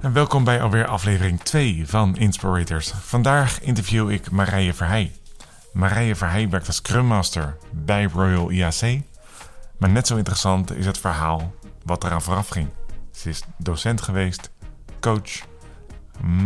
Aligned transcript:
En 0.00 0.12
welkom 0.12 0.44
bij 0.44 0.62
alweer 0.62 0.86
aflevering 0.86 1.40
2 1.40 1.82
van 1.86 2.16
Inspirators. 2.16 2.90
Vandaag 2.90 3.60
interview 3.60 4.10
ik 4.10 4.30
Marije 4.30 4.74
Verheij. 4.74 5.12
Marije 5.72 6.14
Verheij 6.14 6.48
werkt 6.48 6.66
als 6.66 6.76
Scrum 6.76 7.06
Master 7.06 7.56
bij 7.70 8.04
Royal 8.04 8.50
IAC. 8.50 9.00
Maar 9.78 9.90
net 9.90 10.06
zo 10.06 10.16
interessant 10.16 10.76
is 10.76 10.86
het 10.86 10.98
verhaal 10.98 11.54
wat 11.84 12.04
eraan 12.04 12.22
vooraf 12.22 12.48
ging. 12.48 12.68
Ze 13.10 13.28
is 13.28 13.42
docent 13.58 14.00
geweest, 14.00 14.50
coach, 15.00 15.30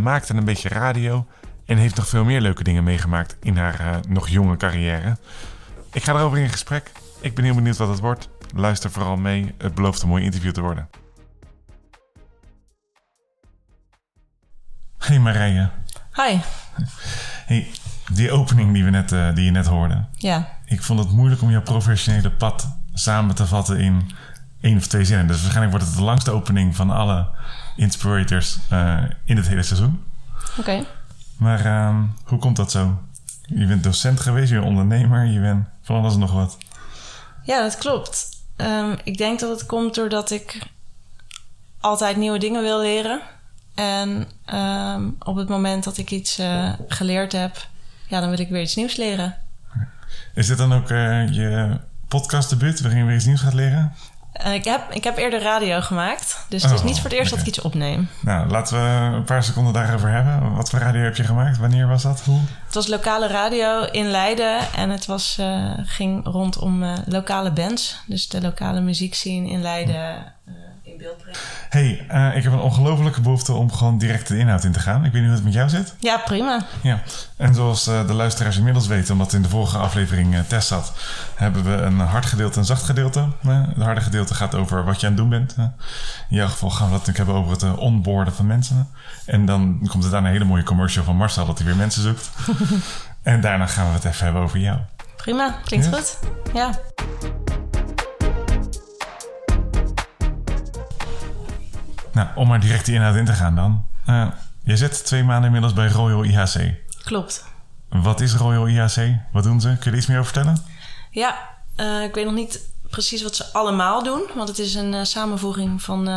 maakte 0.03 0.35
een 0.35 0.45
beetje 0.45 0.69
radio 0.69 1.27
en 1.65 1.77
heeft 1.77 1.97
nog 1.97 2.09
veel 2.09 2.25
meer 2.25 2.41
leuke 2.41 2.65
dingen 2.65 2.85
meegemaakt 2.85 3.37
in 3.41 3.57
haar 3.57 3.81
uh, 3.81 3.97
nog 4.09 4.29
jonge 4.29 4.57
carrière. 4.57 5.17
Ik 5.93 6.03
ga 6.05 6.15
erover 6.15 6.39
in 6.39 6.51
gesprek. 6.51 6.93
Ik 7.21 7.35
ben 7.35 7.45
heel 7.45 7.55
benieuwd 7.55 7.77
wat 7.77 7.89
het 7.89 8.01
wordt. 8.01 8.29
Luister 8.55 8.91
vooral 8.91 9.17
mee. 9.17 9.55
Het 9.59 9.75
belooft 9.75 10.03
een 10.03 10.09
mooi 10.09 10.25
interview 10.25 10.53
te 10.53 10.61
worden. 10.61 10.89
Hey 15.05 15.19
Marije. 15.19 15.71
Hi. 16.13 16.39
Hey, 17.47 17.71
die 18.13 18.33
opening 18.33 18.73
die, 18.73 18.85
we 18.85 18.91
net, 18.91 19.13
uh, 19.13 19.35
die 19.35 19.45
je 19.45 19.51
net 19.51 19.67
hoorde. 19.67 20.05
Ja. 20.17 20.49
Ik 20.65 20.83
vond 20.83 20.99
het 20.99 21.11
moeilijk 21.11 21.43
om 21.43 21.51
jouw 21.51 21.63
professionele 21.63 22.31
pad 22.31 22.69
samen 22.93 23.35
te 23.35 23.47
vatten 23.47 23.81
in 23.81 24.11
één 24.61 24.77
of 24.77 24.87
twee 24.87 25.05
zinnen. 25.05 25.27
Dus 25.27 25.41
waarschijnlijk 25.41 25.71
wordt 25.71 25.87
het 25.87 25.97
de 25.97 26.03
langste 26.03 26.31
opening 26.31 26.77
van 26.77 26.91
alle 26.91 27.29
Inspirators 27.77 28.59
uh, 28.73 29.03
in 29.25 29.37
het 29.37 29.49
hele 29.49 29.63
seizoen. 29.63 30.05
Oké. 30.51 30.61
Okay. 30.61 30.87
Maar 31.37 31.67
uh, 31.67 31.99
hoe 32.25 32.39
komt 32.39 32.57
dat 32.57 32.71
zo? 32.71 33.03
Je 33.47 33.67
bent 33.67 33.83
docent 33.83 34.21
geweest, 34.21 34.49
je 34.49 34.55
bent 34.55 34.69
ondernemer, 34.69 35.25
je 35.25 35.41
bent 35.41 35.67
van 35.83 35.97
alles 35.97 36.15
en 36.15 36.21
nog 36.21 36.33
wat. 36.33 36.59
Ja, 37.43 37.63
dat 37.63 37.79
klopt. 37.79 38.29
Um, 38.57 38.97
ik 39.03 39.17
denk 39.19 39.41
dat 39.41 39.51
het 39.51 39.67
komt 39.67 39.95
doordat 39.95 40.31
ik 40.31 40.67
altijd 41.81 42.17
nieuwe 42.17 42.39
dingen 42.39 42.63
wil 42.63 42.81
leren. 42.81 43.21
En 43.75 44.29
um, 44.55 45.17
op 45.19 45.37
het 45.37 45.49
moment 45.49 45.85
dat 45.85 45.97
ik 45.97 46.11
iets 46.11 46.41
uh, 46.41 46.73
geleerd 46.89 47.33
heb, 47.33 47.67
ja, 48.07 48.21
dan 48.21 48.31
wil 48.31 48.39
ik 48.39 48.49
weer 48.49 48.63
iets 48.63 48.75
nieuws 48.75 48.97
leren. 48.97 49.37
Is 50.35 50.47
dit 50.47 50.59
dan 50.59 50.73
ook 50.73 50.91
uh, 50.91 51.29
je 51.29 51.79
podcastdebuut 52.09 52.81
waarin 52.81 53.01
je 53.01 53.07
weer 53.07 53.17
iets 53.17 53.25
nieuws 53.25 53.41
gaat 53.41 53.55
leren? 53.55 53.93
Uh, 54.47 54.55
ik, 54.55 54.65
heb, 54.65 54.91
ik 54.91 55.05
heb 55.05 55.17
eerder 55.17 55.43
radio 55.43 55.81
gemaakt, 55.81 56.47
dus 56.49 56.63
het 56.63 56.73
is 56.73 56.79
Oh, 56.79 56.85
niet 56.85 57.01
voor 57.01 57.11
het 57.11 57.19
eerst 57.19 57.31
dat 57.31 57.41
ik 57.41 57.47
iets 57.47 57.61
opneem. 57.61 58.09
Nou, 58.21 58.49
laten 58.49 58.77
we 58.77 59.17
een 59.17 59.25
paar 59.25 59.45
seconden 59.45 59.73
daarover 59.73 60.11
hebben. 60.11 60.55
Wat 60.55 60.71
voor 60.71 60.79
radio 60.79 61.03
heb 61.03 61.17
je 61.17 61.25
gemaakt? 61.25 61.59
Wanneer 61.59 61.87
was 61.87 62.03
dat? 62.03 62.21
Hoe? 62.21 62.41
Het 62.65 62.75
was 62.75 62.87
lokale 62.87 63.27
radio 63.27 63.83
in 63.83 64.11
Leiden 64.11 64.73
en 64.75 64.91
het 64.91 65.07
was, 65.07 65.41
ging 65.85 66.27
rondom 66.27 66.85
lokale 67.07 67.51
bands. 67.51 67.97
Dus 68.07 68.29
de 68.29 68.41
lokale 68.41 68.81
muziekscene 68.81 69.49
in 69.49 69.63
Leiden 69.63 70.35
in 70.47 70.64
beeld 71.05 71.19
brengen. 71.19 71.39
Hey, 71.69 72.07
uh, 72.31 72.37
ik 72.37 72.43
heb 72.43 72.53
een 72.53 72.59
ongelofelijke 72.61 73.21
behoefte 73.21 73.53
om 73.53 73.73
gewoon 73.73 73.99
direct 73.99 74.29
de 74.29 74.39
inhoud 74.39 74.65
in 74.65 74.73
te 74.73 74.81
gaan. 74.81 75.05
Ik 75.05 75.13
weet 75.13 75.21
niet 75.21 75.25
hoe 75.25 75.35
het 75.35 75.45
met 75.45 75.53
jou 75.53 75.69
zit. 75.69 75.95
Ja, 75.99 76.17
prima. 76.17 76.67
Ja, 76.83 77.03
en 77.37 77.55
zoals 77.55 77.89
uh, 77.89 78.07
de 78.07 78.13
luisteraars 78.13 78.57
inmiddels 78.57 78.87
weten, 78.87 79.13
omdat 79.13 79.33
in 79.33 79.43
de 79.43 79.49
vorige 79.49 79.79
aflevering 79.79 80.35
uh, 80.35 80.41
test 80.41 80.69
zat, 80.69 80.93
hebben 81.35 81.65
we 81.65 81.71
een 81.71 81.99
hard 81.99 82.27
gedeelte 82.27 82.55
en 82.55 82.61
een 82.61 82.67
zacht 82.67 82.83
gedeelte. 82.83 83.29
Het 83.47 83.83
harde 83.83 84.01
gedeelte 84.01 84.35
gaat 84.35 84.55
over 84.55 84.85
wat 84.85 85.01
je 85.01 85.07
aan 85.07 85.13
het 85.13 85.21
doen 85.21 85.31
bent. 85.31 85.55
In 86.29 86.37
jouw 86.37 86.49
geval 86.49 86.71
gaan 86.71 86.87
we 86.87 86.93
dat 86.93 87.07
natuurlijk 87.07 87.17
hebben 87.17 87.35
over 87.35 87.53
het 87.53 87.63
uh, 87.63 87.79
onboarden 87.79 88.35
van 88.35 88.47
mensen. 88.47 88.89
En 89.27 89.47
dan 89.47 89.87
komt 89.91 90.05
er 90.05 90.11
daarna 90.11 90.27
een 90.27 90.33
hele 90.33 90.45
mooie 90.45 90.63
commercial 90.63 91.05
van 91.05 91.17
Marcel 91.17 91.47
dat 91.47 91.59
hij 91.59 91.67
weer 91.67 91.77
mensen 91.77 92.03
zoekt. 92.03 92.31
en 93.23 93.41
daarna 93.41 93.67
gaan 93.67 93.87
we 93.87 93.93
het 93.93 94.05
even 94.05 94.25
hebben 94.25 94.43
over 94.43 94.59
jou. 94.59 94.79
Prima, 95.17 95.55
klinkt 95.65 95.87
Ja? 95.87 95.93
goed. 95.93 96.19
Ja. 96.55 96.71
Nou, 102.15 102.29
om 102.35 102.49
maar 102.49 102.61
direct 102.61 102.85
die 102.85 102.95
inhoud 102.95 103.17
in 103.17 103.25
te 103.25 103.33
gaan 103.33 103.55
dan. 103.55 103.87
Uh, 104.09 104.27
je 104.63 104.77
zit 104.77 105.05
twee 105.05 105.25
maanden 105.25 105.45
inmiddels 105.45 105.73
bij 105.73 105.89
Royal 105.89 106.23
IHC. 106.23 106.75
Klopt. 107.05 107.45
Wat 107.89 108.21
is 108.21 108.35
Royal 108.35 108.67
IHC? 108.67 109.17
Wat 109.33 109.43
doen 109.43 109.61
ze? 109.61 109.69
Kun 109.69 109.79
je 109.81 109.91
er 109.91 109.97
iets 109.97 110.07
meer 110.07 110.19
over 110.19 110.33
vertellen? 110.33 110.65
Ja, 111.11 111.39
uh, 111.77 112.03
ik 112.03 112.15
weet 112.15 112.25
nog 112.25 112.35
niet 112.35 112.61
precies 112.91 113.23
wat 113.23 113.37
ze 113.37 113.53
allemaal 113.53 114.03
doen. 114.03 114.23
Want 114.35 114.49
het 114.49 114.59
is 114.59 114.75
een 114.75 114.93
uh, 114.93 115.03
samenvoeging 115.03 115.83
van, 115.83 116.09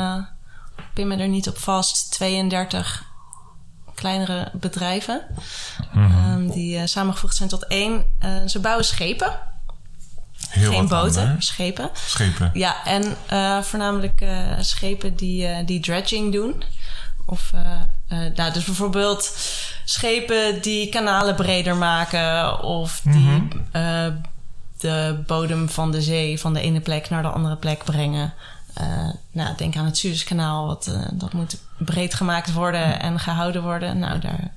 ik 0.78 0.84
pin 0.94 1.08
me 1.08 1.18
er 1.18 1.28
niet 1.28 1.48
op 1.48 1.58
vast, 1.58 2.12
32 2.12 3.06
kleinere 3.96 4.52
bedrijven. 4.54 5.22
Mhm. 5.92 6.00
Mm 6.00 6.12
-hmm. 6.12 6.32
um, 6.32 6.52
die 6.52 6.88
samengevoegd 6.88 7.36
zijn 7.36 7.50
tot 7.50 7.68
één. 7.68 8.06
ze 8.46 8.60
bouwen 8.60 8.86
schepen. 8.86 9.40
Heel 10.58 10.72
Geen 10.72 10.88
boten, 10.88 11.36
schepen. 11.40 11.90
Schepen. 11.94 12.52
Ja, 12.54 12.86
en 12.86 13.16
uh, 13.34 13.62
voornamelijk 13.62 14.22
uh, 14.22 14.52
schepen 14.60 15.16
die, 15.16 15.48
uh, 15.48 15.58
die 15.66 15.80
dredging 15.80 16.34
doen. 16.34 16.64
Of, 17.26 17.52
nou, 18.36 18.54
dus 18.54 18.64
bijvoorbeeld 18.64 19.38
schepen 19.86 20.62
die 20.62 20.90
kanalen 20.90 21.36
breder 21.36 21.76
maken. 21.76 22.64
Of 22.64 23.02
die 23.04 23.14
mm 23.14 23.50
-hmm. 23.72 24.22
de 24.78 25.24
bodem 25.26 25.70
van 25.70 25.92
de 25.92 26.02
zee 26.02 26.40
van 26.40 26.54
de 26.54 26.62
ene 26.62 26.80
plek 26.80 27.10
naar 27.10 27.22
de 27.22 27.28
andere 27.28 27.56
plek 27.56 27.84
brengen. 27.84 28.34
nou, 29.32 29.56
denk 29.58 29.76
aan 29.76 29.86
het 29.86 29.98
Suezkanaal. 29.98 30.68
Wat, 30.68 30.98
dat 31.14 31.34
moet 31.34 31.60
breed 31.78 32.14
gemaakt 32.14 32.54
worden 32.54 33.00
en 33.00 33.20
gehouden 33.20 33.64
worden. 33.64 34.00
Nou, 34.00 34.20
daar, 34.20 34.52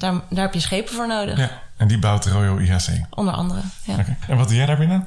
daar, 0.00 0.20
daar 0.28 0.44
heb 0.44 0.54
je 0.54 0.60
schepen 0.60 0.94
voor 0.94 1.06
nodig. 1.06 1.38
Ja, 1.38 1.50
en 1.76 1.88
die 1.88 1.98
bouwt 1.98 2.26
Royal 2.26 2.58
IHC. 2.58 2.88
Onder 3.10 3.34
andere, 3.34 3.60
ja. 3.84 3.92
Okay. 3.92 4.16
En 4.28 4.36
wat 4.36 4.48
doe 4.48 4.56
jij 4.56 4.66
daar 4.66 4.78
binnen? 4.78 5.06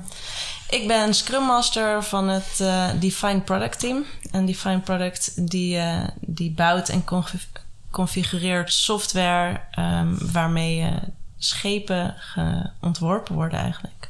Ik 0.69 0.87
ben 0.87 1.13
Scrum 1.13 1.43
Master 1.43 2.03
van 2.03 2.27
het 2.27 2.59
uh, 2.61 2.89
Defined 2.99 3.45
Product 3.45 3.79
Team. 3.79 4.05
En 4.31 4.45
Defined 4.45 4.83
Product 4.83 5.49
die, 5.49 5.77
uh, 5.77 6.03
die 6.19 6.51
bouwt 6.51 6.89
en 6.89 7.03
configureert 7.91 8.73
software 8.73 9.59
um, 9.79 10.31
waarmee 10.31 10.81
uh, 10.81 10.91
schepen 11.37 12.15
ontworpen 12.81 13.35
worden 13.35 13.59
eigenlijk. 13.59 14.09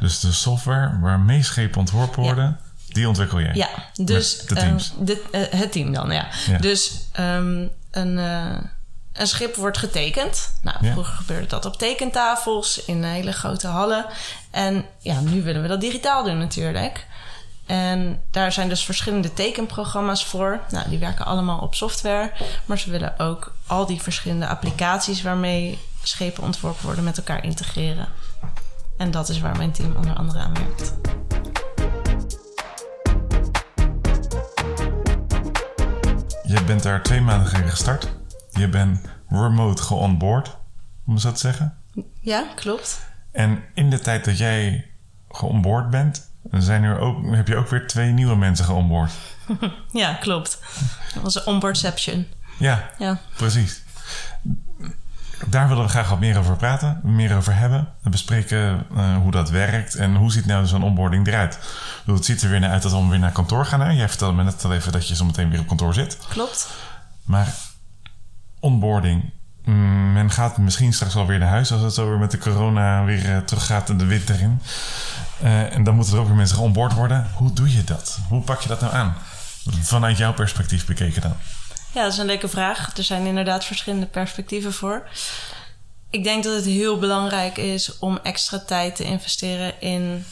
Dus 0.00 0.20
de 0.20 0.32
software 0.32 0.98
waarmee 1.00 1.42
schepen 1.42 1.78
ontworpen 1.78 2.22
worden, 2.22 2.58
ja. 2.84 2.92
die 2.94 3.08
ontwikkel 3.08 3.40
jij? 3.40 3.54
Ja, 3.54 3.68
dus 4.04 4.36
Met 4.36 4.48
de 4.48 4.54
teams. 4.54 4.92
Um, 4.98 5.04
dit, 5.04 5.20
het 5.32 5.72
team 5.72 5.92
dan, 5.92 6.10
ja. 6.10 6.28
ja. 6.46 6.58
Dus 6.58 7.08
um, 7.18 7.70
een 7.90 8.18
een 9.12 9.26
schip 9.26 9.54
wordt 9.56 9.78
getekend. 9.78 10.54
Nou, 10.62 10.76
Ja. 10.80 10.92
vroeger 10.92 11.14
gebeurde 11.14 11.46
dat 11.46 11.64
op 11.64 11.76
tekentafels 11.76 12.84
in 12.84 13.02
hele 13.02 13.32
grote 13.32 13.66
hallen. 13.66 14.06
En 14.50 14.84
ja, 14.98 15.20
nu 15.20 15.42
willen 15.42 15.62
we 15.62 15.68
dat 15.68 15.80
digitaal 15.80 16.24
doen 16.24 16.38
natuurlijk. 16.38 17.06
En 17.66 18.22
daar 18.30 18.52
zijn 18.52 18.68
dus 18.68 18.84
verschillende 18.84 19.32
tekenprogramma's 19.34 20.24
voor. 20.24 20.60
Nou, 20.70 20.88
die 20.88 20.98
werken 20.98 21.24
allemaal 21.24 21.58
op 21.58 21.74
software. 21.74 22.30
Maar 22.64 22.78
ze 22.78 22.90
willen 22.90 23.18
ook 23.18 23.54
al 23.66 23.86
die 23.86 24.02
verschillende 24.02 24.46
applicaties 24.46 25.22
waarmee 25.22 25.78
schepen 26.02 26.42
ontworpen 26.42 26.84
worden 26.84 27.04
met 27.04 27.16
elkaar 27.16 27.44
integreren. 27.44 28.08
En 28.96 29.10
dat 29.10 29.28
is 29.28 29.40
waar 29.40 29.56
mijn 29.56 29.72
team 29.72 29.96
onder 29.96 30.14
andere 30.16 30.38
aan 30.38 30.54
werkt. 30.54 30.94
Je 36.42 36.64
bent 36.66 36.82
daar 36.82 37.02
twee 37.02 37.20
maanden 37.20 37.46
geleden 37.48 37.70
gestart. 37.70 38.08
Je 38.52 38.68
bent 38.68 39.00
remote 39.28 39.82
geonboard, 39.82 40.56
om 41.06 41.18
zo 41.18 41.32
te 41.32 41.38
zeggen. 41.38 41.76
Ja, 42.20 42.46
klopt. 42.54 43.00
En 43.32 43.62
in 43.74 43.90
de 43.90 43.98
tijd 43.98 44.24
dat 44.24 44.38
jij 44.38 44.90
geonboard 45.30 45.90
bent, 45.90 46.30
zijn 46.50 46.82
er 46.82 46.98
ook, 46.98 47.34
heb 47.34 47.48
je 47.48 47.56
ook 47.56 47.68
weer 47.68 47.86
twee 47.86 48.10
nieuwe 48.12 48.36
mensen 48.36 48.64
geonboard. 48.64 49.12
ja, 49.92 50.14
klopt. 50.14 50.58
Dat 51.14 51.22
was 51.22 51.34
een 51.34 51.46
onboardception. 51.46 52.26
Ja, 52.58 52.90
Ja. 52.98 53.18
precies. 53.36 53.82
Daar 55.46 55.68
willen 55.68 55.82
we 55.84 55.88
graag 55.90 56.08
wat 56.08 56.18
meer 56.20 56.38
over 56.38 56.56
praten, 56.56 57.00
meer 57.02 57.36
over 57.36 57.54
hebben. 57.56 57.88
We 58.02 58.10
bespreken 58.10 58.86
uh, 58.96 59.16
hoe 59.16 59.30
dat 59.30 59.50
werkt 59.50 59.94
en 59.94 60.14
hoe 60.16 60.32
ziet 60.32 60.46
nou 60.46 60.66
zo'n 60.66 60.82
onboarding 60.82 61.26
eruit. 61.26 61.58
Bedoel, 61.98 62.14
het 62.16 62.24
ziet 62.24 62.42
er 62.42 62.50
weer 62.50 62.60
naar 62.60 62.70
uit 62.70 62.82
dat 62.82 62.92
we 62.92 63.06
weer 63.08 63.18
naar 63.18 63.32
kantoor 63.32 63.66
gaan. 63.66 63.80
Hè? 63.80 63.90
Jij 63.90 64.08
vertelde 64.08 64.34
me 64.36 64.42
net 64.44 64.64
al 64.64 64.72
even 64.72 64.92
dat 64.92 65.08
je 65.08 65.14
zo 65.16 65.24
meteen 65.24 65.50
weer 65.50 65.60
op 65.60 65.66
kantoor 65.66 65.94
zit. 65.94 66.18
Klopt. 66.28 66.68
Maar 67.24 67.54
onboarding, 68.62 69.30
mm, 69.64 70.12
men 70.12 70.30
gaat 70.30 70.58
misschien 70.58 70.92
straks 70.92 71.14
wel 71.14 71.26
weer 71.26 71.38
naar 71.38 71.48
huis 71.48 71.72
als 71.72 71.82
het 71.82 71.94
zo 71.94 72.08
weer 72.08 72.18
met 72.18 72.30
de 72.30 72.38
corona 72.38 73.04
weer 73.04 73.24
uh, 73.24 73.38
teruggaat 73.38 73.88
en 73.88 73.96
de 73.96 74.04
winter 74.04 74.40
in. 74.40 74.60
Uh, 75.42 75.74
en 75.74 75.84
dan 75.84 75.94
moeten 75.94 76.14
er 76.14 76.20
ook 76.20 76.26
weer 76.26 76.36
mensen 76.36 76.56
geonboard 76.56 76.92
worden. 76.92 77.30
Hoe 77.34 77.52
doe 77.52 77.72
je 77.72 77.84
dat? 77.84 78.18
Hoe 78.28 78.42
pak 78.42 78.60
je 78.60 78.68
dat 78.68 78.80
nou 78.80 78.94
aan? 78.94 79.14
Vanuit 79.80 80.16
jouw 80.16 80.34
perspectief 80.34 80.86
bekeken 80.86 81.22
dan. 81.22 81.36
Ja, 81.92 82.02
dat 82.02 82.12
is 82.12 82.18
een 82.18 82.26
leuke 82.26 82.48
vraag. 82.48 82.96
Er 82.96 83.04
zijn 83.04 83.26
inderdaad 83.26 83.64
verschillende 83.64 84.06
perspectieven 84.06 84.72
voor. 84.72 85.08
Ik 86.10 86.24
denk 86.24 86.44
dat 86.44 86.54
het 86.54 86.64
heel 86.64 86.98
belangrijk 86.98 87.56
is 87.56 87.98
om 87.98 88.18
extra 88.22 88.58
tijd 88.58 88.96
te 88.96 89.04
investeren 89.04 89.80
in 89.80 90.24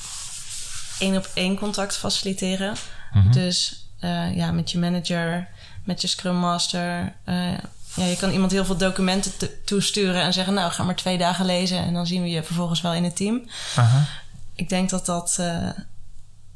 één 0.99 1.17
op 1.17 1.31
één 1.35 1.59
contact 1.59 1.97
faciliteren. 1.97 2.75
Mm 3.12 3.23
-hmm. 3.23 3.33
Dus 3.33 3.88
uh, 4.00 4.37
ja, 4.37 4.53
met 4.53 4.71
je 4.71 4.79
manager, 4.79 5.49
met 5.85 6.00
je 6.00 6.06
Scrum 6.06 6.37
Master. 6.37 7.12
Uh, 7.26 7.59
ja, 7.95 8.05
je 8.05 8.17
kan 8.17 8.31
iemand 8.31 8.53
heel 8.53 8.65
veel 8.65 8.77
documenten 8.77 9.33
toesturen 9.65 10.23
en 10.23 10.33
zeggen: 10.33 10.55
Nou, 10.55 10.73
ga 10.73 10.83
maar 10.83 10.97
twee 10.97 11.19
dagen 11.19 11.45
lezen 11.45 11.79
en 11.79 11.95
dan 11.95 12.07
zien 12.07 12.23
we 12.23 12.29
je 12.29 12.43
vervolgens 12.43 12.81
wel 12.81 12.95
in 12.95 13.05
het 13.05 13.17
team. 13.17 13.43
Ik 14.55 14.69
denk 14.69 14.91
dat 14.91 15.07
dat 15.07 15.37
uh, 15.41 15.69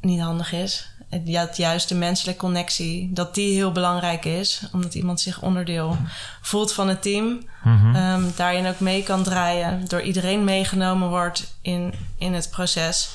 niet 0.00 0.20
handig 0.20 0.52
is. 0.52 0.88
Dat 1.24 1.56
juist 1.56 1.88
de 1.88 1.94
menselijke 1.94 2.40
connectie, 2.40 3.12
dat 3.12 3.34
die 3.34 3.54
heel 3.54 3.72
belangrijk 3.72 4.24
is. 4.24 4.62
Omdat 4.72 4.94
iemand 4.94 5.20
zich 5.20 5.42
onderdeel 5.42 5.96
voelt 6.40 6.72
van 6.72 6.88
het 6.88 7.02
team. 7.02 7.48
Mm 7.62 8.32
daarin 8.36 8.66
ook 8.66 8.80
mee 8.80 9.02
kan 9.02 9.22
draaien. 9.22 9.88
Door 9.88 10.02
iedereen 10.02 10.44
meegenomen 10.44 11.08
wordt 11.08 11.56
in, 11.60 11.94
in 12.18 12.34
het 12.34 12.50
proces. 12.50 13.10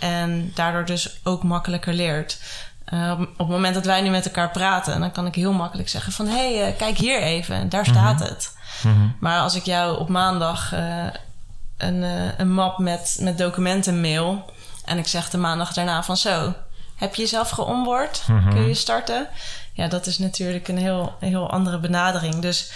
En 0.00 0.50
daardoor 0.54 0.84
dus 0.84 1.20
ook 1.22 1.42
makkelijker 1.42 1.94
leert. 1.94 2.38
Uh, 2.90 3.20
op, 3.20 3.38
het 3.38 3.48
moment 3.48 3.74
dat 3.74 3.84
wij 3.84 4.00
nu 4.00 4.10
met 4.10 4.24
elkaar 4.24 4.50
praten, 4.50 5.00
dan 5.00 5.12
kan 5.12 5.26
ik 5.26 5.34
heel 5.34 5.52
makkelijk 5.52 5.88
zeggen 5.88 6.12
van 6.12 6.26
hé, 6.26 6.56
hey, 6.56 6.70
uh, 6.72 6.78
kijk 6.78 6.98
hier 6.98 7.22
even, 7.22 7.68
daar 7.68 7.86
staat 7.86 8.18
mhm. 8.18 8.28
het. 8.28 8.56
Mhm. 8.82 9.08
Maar 9.20 9.40
als 9.40 9.54
ik 9.54 9.64
jou 9.64 9.98
op 9.98 10.08
maandag 10.08 10.72
uh, 10.74 11.06
een, 11.76 12.02
een 12.40 12.52
map 12.52 12.78
met, 12.78 13.16
met 13.20 13.38
documenten 13.38 14.00
mail 14.00 14.50
en 14.84 14.98
ik 14.98 15.06
zeg 15.06 15.30
de 15.30 15.38
maandag 15.38 15.72
daarna 15.72 16.02
van 16.02 16.16
zo, 16.16 16.54
heb 16.96 17.14
je 17.14 17.22
jezelf 17.22 17.50
geonboard? 17.50 18.22
Mhm. 18.26 18.50
Kun 18.50 18.68
je 18.68 18.74
starten? 18.74 19.28
Ja, 19.72 19.88
dat 19.88 20.06
is 20.06 20.18
natuurlijk 20.18 20.68
een 20.68 20.78
heel, 20.78 21.14
heel 21.20 21.50
andere 21.50 21.78
benadering. 21.78 22.34
Dus 22.34 22.72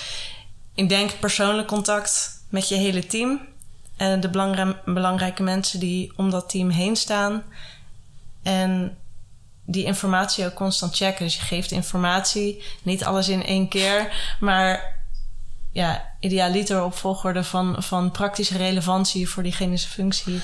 ik 0.75 0.89
denk 0.89 1.19
persoonlijk 1.19 1.69
contact 1.69 2.41
met 2.49 2.69
je 2.69 2.75
hele 2.75 3.07
team 3.07 3.41
en 3.97 4.21
de 4.21 4.31
belangrijke 4.85 5.43
mensen 5.43 5.81
die 5.81 6.13
om 6.17 6.31
dat 6.31 6.49
team 6.49 6.71
heen 6.71 6.97
staan. 6.97 7.43
En 8.43 8.97
die 9.67 9.85
informatie 9.85 10.45
ook 10.45 10.55
constant 10.55 10.97
checken. 10.97 11.25
Dus 11.25 11.35
je 11.35 11.43
geeft 11.43 11.71
informatie, 11.71 12.63
niet 12.83 13.05
alles 13.05 13.29
in 13.29 13.45
één 13.45 13.69
keer, 13.69 14.13
maar 14.41 14.95
ja, 15.73 16.03
idealiter 16.21 16.83
op 16.83 16.95
volgorde 16.95 17.45
van, 17.45 17.77
van 17.79 18.11
praktische 18.11 18.57
relevantie 18.57 19.29
voor 19.29 19.43
diegenische 19.43 19.89
functie. 19.89 20.41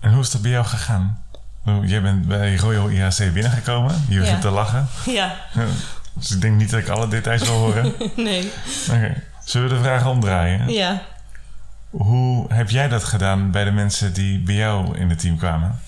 En 0.00 0.12
hoe 0.12 0.22
is 0.22 0.30
dat 0.30 0.42
bij 0.42 0.50
jou 0.50 0.64
gegaan? 0.64 1.24
Jij 1.84 2.02
bent 2.02 2.28
bij 2.28 2.56
Royal 2.56 2.88
IAC 2.88 3.16
binnengekomen. 3.32 4.04
Je 4.08 4.18
hoeft 4.18 4.40
te 4.40 4.50
lachen. 4.50 4.88
Ja. 5.06 5.36
Dus 6.14 6.30
ik 6.30 6.40
denk 6.40 6.56
niet 6.56 6.70
dat 6.70 6.80
ik 6.80 6.88
alle 6.88 7.08
details 7.08 7.42
wil 7.42 7.56
horen. 7.56 7.94
nee. 8.16 8.52
Oké. 8.90 9.22
Zullen 9.44 9.68
we 9.68 9.74
de 9.74 9.80
vraag 9.80 10.06
omdraaien? 10.06 10.68
Ja. 10.72 11.02
Hoe 11.90 12.52
heb 12.52 12.70
jij 12.70 12.88
dat 12.88 13.04
gedaan 13.04 13.50
bij 13.50 13.64
de 13.64 13.70
mensen 13.70 14.12
die 14.12 14.38
bij 14.38 14.54
jou 14.54 14.98
in 14.98 15.10
het 15.10 15.18
team 15.18 15.36
kwamen? 15.36 15.80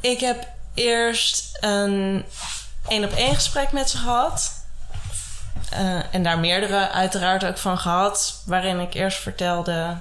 Ik 0.00 0.20
heb 0.20 0.48
eerst 0.74 1.58
een 1.60 2.24
één 2.88 3.04
op 3.04 3.12
één 3.12 3.34
gesprek 3.34 3.72
met 3.72 3.90
ze 3.90 3.96
gehad. 3.96 4.60
Uh, 5.72 6.14
en 6.14 6.22
daar 6.22 6.38
meerdere 6.38 6.90
uiteraard 6.90 7.44
ook 7.44 7.58
van 7.58 7.78
gehad. 7.78 8.42
Waarin 8.46 8.80
ik 8.80 8.94
eerst 8.94 9.18
vertelde 9.18 9.96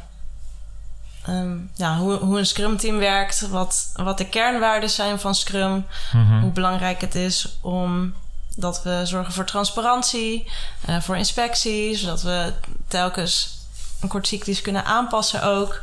um, 1.29 1.71
ja, 1.75 1.97
hoe, 1.97 2.13
hoe 2.13 2.37
een 2.37 2.45
Scrum 2.45 2.77
team 2.77 2.97
werkt. 2.97 3.47
Wat, 3.47 3.91
wat 3.93 4.17
de 4.17 4.29
kernwaarden 4.29 4.89
zijn 4.89 5.19
van 5.19 5.35
Scrum. 5.35 5.85
Mhm. 6.13 6.39
Hoe 6.39 6.51
belangrijk 6.51 7.01
het 7.01 7.15
is 7.15 7.57
om 7.61 8.13
dat 8.55 8.83
we 8.83 9.01
zorgen 9.03 9.33
voor 9.33 9.45
transparantie, 9.45 10.51
uh, 10.89 11.01
voor 11.01 11.17
inspectie, 11.17 11.97
zodat 11.97 12.21
we 12.21 12.53
telkens 12.87 13.59
een 14.01 14.07
kort 14.07 14.27
cyclus 14.27 14.61
kunnen 14.61 14.85
aanpassen 14.85 15.43
ook. 15.43 15.81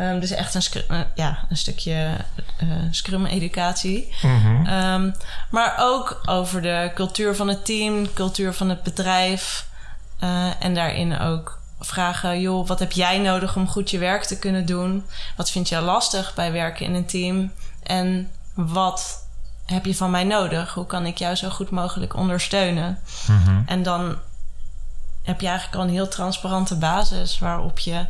Um, 0.00 0.20
dus 0.20 0.30
echt 0.30 0.54
een, 0.54 0.82
uh, 0.90 1.00
ja, 1.14 1.38
een 1.48 1.56
stukje 1.56 2.16
uh, 2.62 2.68
Scrum-educatie. 2.90 4.14
Mm 4.22 4.66
um, 4.66 5.14
maar 5.50 5.74
ook 5.78 6.20
over 6.24 6.62
de 6.62 6.90
cultuur 6.94 7.36
van 7.36 7.48
het 7.48 7.64
team, 7.64 8.12
cultuur 8.12 8.54
van 8.54 8.68
het 8.68 8.82
bedrijf. 8.82 9.66
Uh, 10.24 10.64
en 10.64 10.74
daarin 10.74 11.18
ook 11.18 11.60
vragen: 11.80 12.40
joh, 12.40 12.66
wat 12.66 12.78
heb 12.78 12.92
jij 12.92 13.18
nodig 13.18 13.56
om 13.56 13.68
goed 13.68 13.90
je 13.90 13.98
werk 13.98 14.24
te 14.24 14.38
kunnen 14.38 14.66
doen? 14.66 15.06
Wat 15.36 15.50
vind 15.50 15.68
je 15.68 15.80
lastig 15.80 16.34
bij 16.34 16.52
werken 16.52 16.86
in 16.86 16.94
een 16.94 17.06
team? 17.06 17.52
En 17.82 18.30
wat 18.54 19.26
heb 19.66 19.84
je 19.84 19.94
van 19.94 20.10
mij 20.10 20.24
nodig? 20.24 20.74
Hoe 20.74 20.86
kan 20.86 21.06
ik 21.06 21.18
jou 21.18 21.34
zo 21.34 21.48
goed 21.48 21.70
mogelijk 21.70 22.14
ondersteunen? 22.14 22.98
Mm 23.28 23.38
-hmm. 23.44 23.62
En 23.66 23.82
dan 23.82 24.16
heb 25.22 25.40
je 25.40 25.46
eigenlijk 25.46 25.76
al 25.76 25.82
een 25.82 25.94
heel 25.94 26.08
transparante 26.08 26.76
basis 26.76 27.38
waarop 27.38 27.78
je 27.78 28.06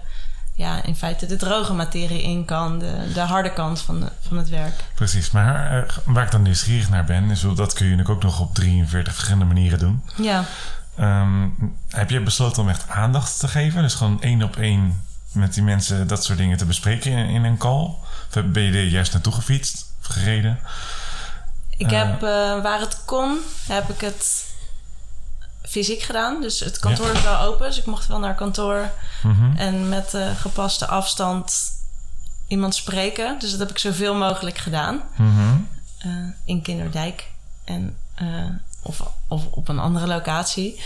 ja, 0.58 0.82
in 0.82 0.96
feite 0.96 1.26
de 1.26 1.36
droge 1.36 1.72
materie 1.72 2.22
in 2.22 2.44
kan, 2.44 2.78
de, 2.78 3.10
de 3.14 3.20
harde 3.20 3.52
kant 3.52 3.80
van, 3.80 4.00
de, 4.00 4.08
van 4.28 4.36
het 4.36 4.48
werk. 4.48 4.84
Precies, 4.94 5.30
maar 5.30 5.76
uh, 5.76 5.90
waar 6.04 6.24
ik 6.24 6.30
dan 6.30 6.42
nieuwsgierig 6.42 6.88
naar 6.88 7.04
ben, 7.04 7.30
is 7.30 7.40
dat 7.40 7.72
kun 7.72 7.86
je 7.86 7.96
natuurlijk 7.96 8.08
ook 8.08 8.22
nog 8.22 8.40
op 8.40 8.54
43 8.54 9.12
verschillende 9.12 9.44
manieren 9.44 9.78
doen. 9.78 10.02
Ja. 10.16 10.44
Um, 11.00 11.76
heb 11.88 12.10
je 12.10 12.20
besloten 12.20 12.62
om 12.62 12.68
echt 12.68 12.88
aandacht 12.88 13.38
te 13.38 13.48
geven? 13.48 13.82
Dus 13.82 13.94
gewoon 13.94 14.22
één 14.22 14.42
op 14.42 14.56
één 14.56 15.02
met 15.32 15.54
die 15.54 15.62
mensen 15.62 16.06
dat 16.06 16.24
soort 16.24 16.38
dingen 16.38 16.56
te 16.56 16.66
bespreken 16.66 17.12
in, 17.12 17.28
in 17.28 17.44
een 17.44 17.58
call? 17.58 17.94
Of 18.36 18.44
ben 18.44 18.62
je 18.62 18.72
er 18.72 18.84
juist 18.84 19.12
naartoe 19.12 19.32
gefietst 19.32 19.86
of 20.00 20.06
gereden? 20.06 20.58
Ik 21.76 21.90
heb, 21.90 22.22
uh, 22.22 22.62
waar 22.62 22.80
het 22.80 23.04
kon, 23.04 23.38
heb 23.66 23.88
ik 23.88 24.00
het 24.00 24.46
fysiek 25.68 26.02
gedaan. 26.02 26.40
Dus 26.40 26.60
het 26.60 26.78
kantoor 26.78 27.10
is 27.10 27.22
wel 27.22 27.40
open, 27.40 27.66
dus 27.66 27.78
ik 27.78 27.86
mocht 27.86 28.06
wel 28.06 28.18
naar 28.18 28.34
kantoor. 28.34 28.90
Mhm. 29.22 29.56
En 29.56 29.88
met 29.88 30.14
uh, 30.14 30.30
gepaste 30.36 30.86
afstand 30.86 31.72
iemand 32.46 32.74
spreken. 32.74 33.38
Dus 33.38 33.50
dat 33.50 33.58
heb 33.58 33.70
ik 33.70 33.78
zoveel 33.78 34.14
mogelijk 34.14 34.58
gedaan. 34.58 35.02
Mhm. 35.16 35.56
uh, 36.06 36.12
in 36.44 36.62
Kinderdijk. 36.62 37.30
En, 37.64 37.96
uh, 38.22 38.28
of, 38.82 39.02
of 39.28 39.46
op 39.50 39.68
een 39.68 39.78
andere 39.78 40.06
locatie. 40.06 40.80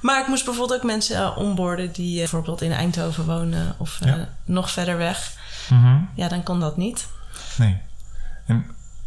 Maar 0.00 0.20
ik 0.20 0.26
moest 0.26 0.44
bijvoorbeeld 0.44 0.80
ook 0.80 0.86
mensen 0.86 1.36
onboorden 1.36 1.92
die 1.92 2.18
bijvoorbeeld 2.18 2.62
in 2.62 2.72
Eindhoven 2.72 3.24
wonen 3.24 3.74
of 3.78 3.98
nog 4.44 4.70
verder 4.70 4.96
weg. 4.96 5.32
Mhm. 5.70 5.96
Ja, 6.14 6.28
dan 6.28 6.42
kon 6.42 6.60
dat 6.60 6.76
niet. 6.76 7.06
Nee. 7.56 7.78
En 8.46 8.66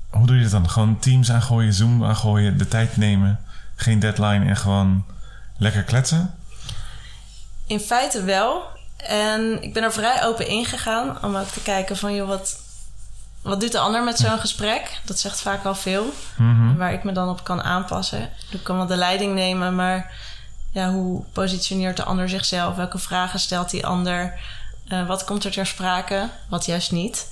hoe 0.10 0.28
doe 0.28 0.36
je 0.36 0.42
dat 0.42 0.52
dan? 0.52 0.70
Gewoon 0.70 1.00
teams 1.00 1.32
aangooien, 1.32 1.74
Zoom 1.74 2.06
aangooien, 2.06 2.58
de 2.58 2.68
tijd 2.68 2.98
nemen, 2.98 3.40
geen 3.82 4.00
deadline 4.00 4.46
en 4.46 4.58
gewoon 4.58 5.06
lekker 5.58 5.84
kletsen? 5.84 6.36
In 7.68 7.80
feite 7.80 8.24
wel. 8.24 8.64
En 8.98 9.64
ik 9.64 9.74
ben 9.74 9.84
er 9.84 9.92
vrij 9.92 10.24
open 10.24 10.48
ingegaan 10.48 11.24
om 11.24 11.36
ook 11.36 11.48
te 11.48 11.62
kijken 11.62 11.98
van... 11.98 12.16
joh, 12.16 12.28
wat, 12.28 12.60
wat 13.42 13.60
doet 13.60 13.72
de 13.72 13.80
ander 13.80 14.04
met 14.04 14.18
zo'n 14.18 14.40
gesprek? 14.40 15.00
Dat 15.06 15.20
zegt 15.20 15.42
vaak 15.42 15.66
al 15.66 15.76
veel. 15.76 16.14
Mhm. 16.38 16.76
Waar 16.76 16.94
ik 16.94 17.04
me 17.04 17.12
dan 17.12 17.30
op 17.30 17.44
kan 17.44 17.62
aanpassen. 17.62 18.30
Ik 18.50 18.64
kan 18.64 18.78
wel 18.78 18.86
de 18.86 18.96
leiding 18.96 19.34
nemen, 19.34 19.76
maar... 19.76 20.12
Ja, 20.74 20.92
hoe 20.92 21.24
positioneert 21.34 21.98
de 21.98 22.04
ander 22.04 22.30
zichzelf? 22.30 22.76
Welke 22.76 22.98
vragen 22.98 23.40
stelt 23.40 23.70
die 23.70 23.86
ander? 23.86 24.40
Uh, 24.88 25.08
wat 25.08 25.24
komt 25.24 25.44
er 25.44 25.52
ter 25.52 25.66
sprake? 25.66 26.30
Wat 26.50 26.66
juist 26.66 26.92
niet? 26.92 27.28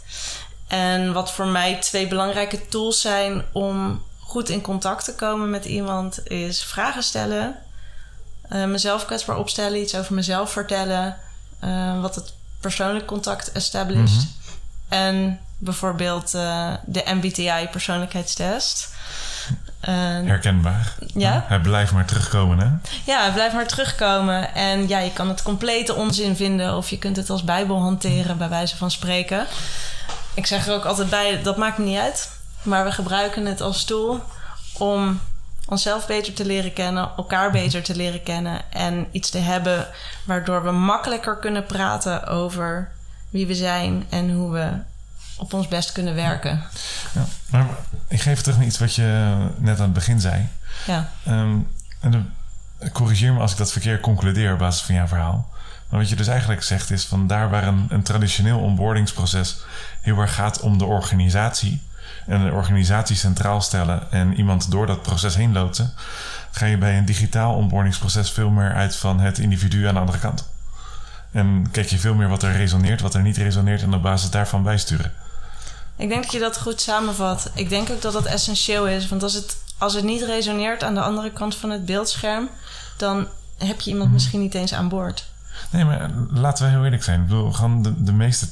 En 0.68 1.13
wat 1.13 1.31
voor 1.31 1.48
mij 1.48 1.75
twee 1.75 2.07
belangrijke 2.07 2.68
tools 2.68 3.01
zijn 3.01 3.44
om 3.51 4.01
goed 4.29 4.49
in 4.49 4.61
contact 4.61 5.03
te 5.03 5.15
komen 5.15 5.49
met 5.49 5.65
iemand, 5.65 6.27
is 6.27 6.63
vragen 6.63 7.03
stellen 7.03 7.55
uh, 8.53 8.65
mezelf 8.65 9.05
kwetsbaar 9.05 9.37
opstellen, 9.37 9.79
iets 9.79 9.95
over 9.95 10.13
mezelf 10.13 10.51
vertellen, 10.51 11.17
uh, 11.63 12.01
wat 12.01 12.15
het 12.15 12.33
persoonlijk 12.59 13.05
contact 13.05 13.51
established. 13.51 14.15
Mm 14.15 14.38
En 14.89 15.39
bijvoorbeeld 15.57 16.33
uh, 16.33 16.74
de 16.86 17.03
MBTI 17.05 17.67
persoonlijkheidstest. 17.71 18.93
Herkenbaar. 19.79 20.95
Ja. 21.13 21.45
Hij 21.48 21.59
blijft 21.59 21.91
maar 21.91 22.05
terugkomen, 22.05 22.59
hè? 22.59 22.89
Ja, 23.12 23.21
hij 23.21 23.31
blijft 23.31 23.53
maar 23.53 23.67
terugkomen. 23.67 24.53
En 24.53 24.88
ja, 24.88 25.00
je 25.00 25.13
kan 25.13 25.29
het 25.29 25.41
complete 25.41 25.95
onzin 25.95 26.36
vinden 26.36 26.75
of 26.75 26.89
je 26.89 26.98
kunt 26.98 27.15
het 27.15 27.29
als 27.29 27.43
bijbel 27.43 27.79
hanteren, 27.79 28.38
bij 28.38 28.50
wijze 28.50 28.77
van 28.77 28.91
spreken. 28.91 29.48
Ik 30.33 30.45
zeg 30.45 30.67
er 30.67 30.74
ook 30.74 30.86
altijd 30.86 31.09
bij, 31.09 31.41
dat 31.41 31.57
maakt 31.57 31.77
me 31.77 31.86
niet 31.86 31.98
uit. 31.98 32.38
Maar 32.62 32.84
we 32.84 32.92
gebruiken 32.92 33.46
het 33.46 33.62
als 33.62 33.84
tool 33.84 34.24
om 34.74 35.20
onszelf 35.66 36.08
beter 36.08 36.34
te 36.34 36.46
leren 36.46 36.74
kennen, 36.74 37.10
elkaar 37.18 37.51
beter 37.51 37.84
te 37.84 37.96
leren 37.96 38.24
kennen 38.24 38.72
en 38.72 39.08
iets 39.12 39.30
te 39.30 39.38
hebben 39.38 39.88
waardoor 40.25 40.63
we 40.63 40.72
makkelijker 40.72 41.38
kunnen 41.38 41.66
praten 41.66 42.28
over 42.28 42.92
wie 43.30 43.48
we 43.48 43.56
zijn 43.56 44.06
en 44.10 44.32
hoe 44.32 44.51
we 44.51 44.72
op 45.38 45.54
ons 45.54 45.68
best 45.68 45.92
kunnen 45.92 46.16
werken. 46.16 46.63
Ja, 47.13 47.25
maar 47.50 47.68
ik 48.08 48.22
geef 48.22 48.42
terug 48.42 48.58
naar 48.58 48.68
iets 48.68 48.80
wat 48.80 48.96
je 48.96 49.38
net 49.58 49.78
aan 49.78 49.84
het 49.84 49.94
begin 49.94 50.20
zei. 50.20 50.48
Ja. 50.86 51.10
Um, 51.28 51.68
en 52.00 52.34
corrigeer 52.92 53.34
me 53.34 53.39
als 53.39 53.51
ik 53.51 53.58
dat 53.58 53.72
verkeerd 53.72 54.01
concludeer 54.01 54.54
op 54.54 54.60
basis 54.60 54.82
van 54.82 54.96
jouw 54.96 55.08
verhaal. 55.08 55.50
Maar 55.89 56.00
wat 56.00 56.10
je 56.10 56.16
dus 56.16 56.28
eigenlijk 56.28 56.63
zegt 56.63 56.92
is 56.92 57.06
van 57.06 57.28
daar 57.28 57.50
waar 57.50 57.68
een, 57.68 57.86
een 57.89 58.04
traditioneel 58.04 58.60
onboardingsproces 58.60 59.58
heel 60.01 60.18
erg 60.18 60.36
gaat 60.36 60.60
om 60.60 60.78
de 60.78 60.86
organisatie, 60.86 61.82
en 62.29 62.45
de 62.45 62.51
organisatie 62.51 63.15
centraal 63.15 63.62
stellen 63.62 64.12
en 64.12 64.33
iemand 64.33 64.71
door 64.71 64.86
dat 64.86 65.01
proces 65.01 65.36
heen 65.36 65.53
loodsen, 65.53 65.93
ga 66.51 66.65
je 66.65 66.77
bij 66.77 66.98
een 66.98 67.05
digitaal 67.05 67.55
onboardingsproces 67.55 68.31
veel 68.31 68.50
meer 68.50 68.74
uit 68.74 68.95
van 68.95 69.19
het 69.19 69.38
individu 69.38 69.88
aan 69.88 69.93
de 69.93 70.00
andere 70.00 70.19
kant. 70.19 70.50
En 71.31 71.67
kijk 71.71 71.88
je 71.88 71.98
veel 71.98 72.13
meer 72.13 72.29
wat 72.29 72.43
er 72.43 72.51
resoneert, 72.51 73.01
wat 73.01 73.13
er 73.13 73.21
niet 73.21 73.38
resoneert 73.38 73.81
en 73.81 73.93
op 73.93 74.01
basis 74.01 74.29
daarvan 74.29 74.63
bijsturen. 74.63 75.13
Ik 75.95 76.09
denk 76.09 76.24
dat 76.24 76.31
je 76.31 76.39
dat 76.39 76.59
goed 76.59 76.81
samenvat. 76.81 77.51
Ik 77.53 77.69
denk 77.69 77.89
ook 77.89 78.01
dat 78.01 78.13
dat 78.13 78.25
essentieel 78.25 78.88
is, 78.88 79.07
want 79.07 79.24
als 79.24 79.33
het, 79.33 79.57
als 79.77 79.93
het 79.93 80.03
niet 80.03 80.21
resoneert 80.21 80.83
aan 80.83 80.93
de 80.93 81.01
andere 81.01 81.31
kant 81.31 81.55
van 81.55 81.69
het 81.69 81.86
beeldscherm, 81.86 82.50
dan 82.98 83.27
heb 83.57 83.81
je 83.81 83.89
iemand 83.89 84.05
mhm. 84.05 84.13
misschien 84.13 84.39
niet 84.39 84.53
eens 84.53 84.74
aan 84.74 84.89
boord. 84.89 85.27
Nee, 85.69 85.86
maar 85.86 86.09
laten 86.29 86.65
we 86.65 86.71
heel 86.71 86.83
eerlijk 86.83 87.03
zijn. 87.03 87.21
Ik 87.21 87.27
bedoel, 87.27 87.51
gewoon 87.51 87.81
de, 87.81 88.03
de 88.03 88.13
meeste 88.13 88.48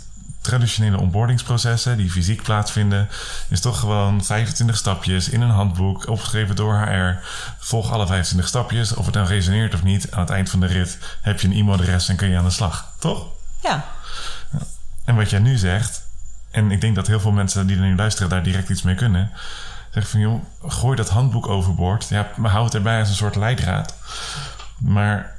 traditionele 0.47 0.99
onboardingsprocessen 0.99 1.97
die 1.97 2.11
fysiek 2.11 2.43
plaatsvinden, 2.43 3.09
is 3.49 3.61
toch 3.61 3.79
gewoon 3.79 4.23
25 4.23 4.77
stapjes 4.77 5.29
in 5.29 5.41
een 5.41 5.49
handboek, 5.49 6.07
opgeschreven 6.07 6.55
door 6.55 6.77
HR. 6.77 7.25
Volg 7.59 7.91
alle 7.91 8.07
25 8.07 8.47
stapjes. 8.47 8.93
Of 8.93 9.05
het 9.05 9.15
nou 9.15 9.27
resoneert 9.27 9.73
of 9.73 9.83
niet, 9.83 10.11
aan 10.11 10.19
het 10.19 10.29
eind 10.29 10.49
van 10.49 10.59
de 10.59 10.65
rit 10.65 10.97
heb 11.21 11.39
je 11.39 11.47
een 11.47 11.53
e-mailadres 11.53 12.09
en 12.09 12.15
kun 12.15 12.29
je 12.29 12.37
aan 12.37 12.43
de 12.43 12.49
slag. 12.49 12.93
Toch? 12.99 13.25
Ja. 13.61 13.85
En 15.05 15.15
wat 15.15 15.29
jij 15.29 15.39
nu 15.39 15.57
zegt, 15.57 16.05
en 16.51 16.71
ik 16.71 16.81
denk 16.81 16.95
dat 16.95 17.07
heel 17.07 17.19
veel 17.19 17.31
mensen 17.31 17.67
die 17.67 17.77
er 17.77 17.83
nu 17.83 17.95
luisteren 17.95 18.29
daar 18.29 18.43
direct 18.43 18.69
iets 18.69 18.81
mee 18.81 18.95
kunnen. 18.95 19.31
Zeg 19.91 20.09
van 20.09 20.19
joh, 20.19 20.43
gooi 20.67 20.95
dat 20.95 21.09
handboek 21.09 21.47
overboord. 21.47 22.07
Ja, 22.09 22.27
maar 22.35 22.51
houd 22.51 22.65
het 22.65 22.73
erbij 22.73 22.99
als 22.99 23.09
een 23.09 23.15
soort 23.15 23.35
leidraad. 23.35 23.95
Maar 24.77 25.36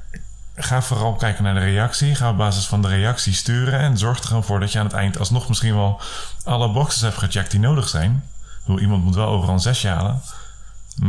ga 0.59 0.81
vooral 0.81 1.13
kijken 1.13 1.43
naar 1.43 1.53
de 1.53 1.59
reactie. 1.59 2.15
Ga 2.15 2.29
op 2.29 2.37
basis 2.37 2.65
van 2.65 2.81
de 2.81 2.87
reactie 2.87 3.33
sturen. 3.33 3.79
En 3.79 3.97
zorg 3.97 4.19
er 4.19 4.25
gewoon 4.25 4.43
voor 4.43 4.59
dat 4.59 4.71
je 4.71 4.79
aan 4.79 4.85
het 4.85 4.93
eind 4.93 5.19
alsnog 5.19 5.47
misschien 5.47 5.75
wel 5.75 6.01
alle 6.43 6.71
boxes 6.71 7.01
hebt 7.01 7.17
gecheckt 7.17 7.51
die 7.51 7.59
nodig 7.59 7.87
zijn. 7.87 8.23
Bedoel, 8.65 8.79
iemand 8.79 9.03
moet 9.03 9.15
wel 9.15 9.27
overal 9.27 9.53
een 9.53 9.59
zesje 9.59 9.87
halen. 9.87 10.21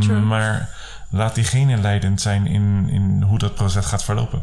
True. 0.01 0.19
Maar 0.19 0.69
laat 1.11 1.35
diegene 1.35 1.77
leidend 1.77 2.21
zijn 2.21 2.47
in, 2.47 2.89
in 2.91 3.23
hoe 3.23 3.39
dat 3.39 3.55
proces 3.55 3.87
gaat 3.87 4.05
verlopen. 4.05 4.43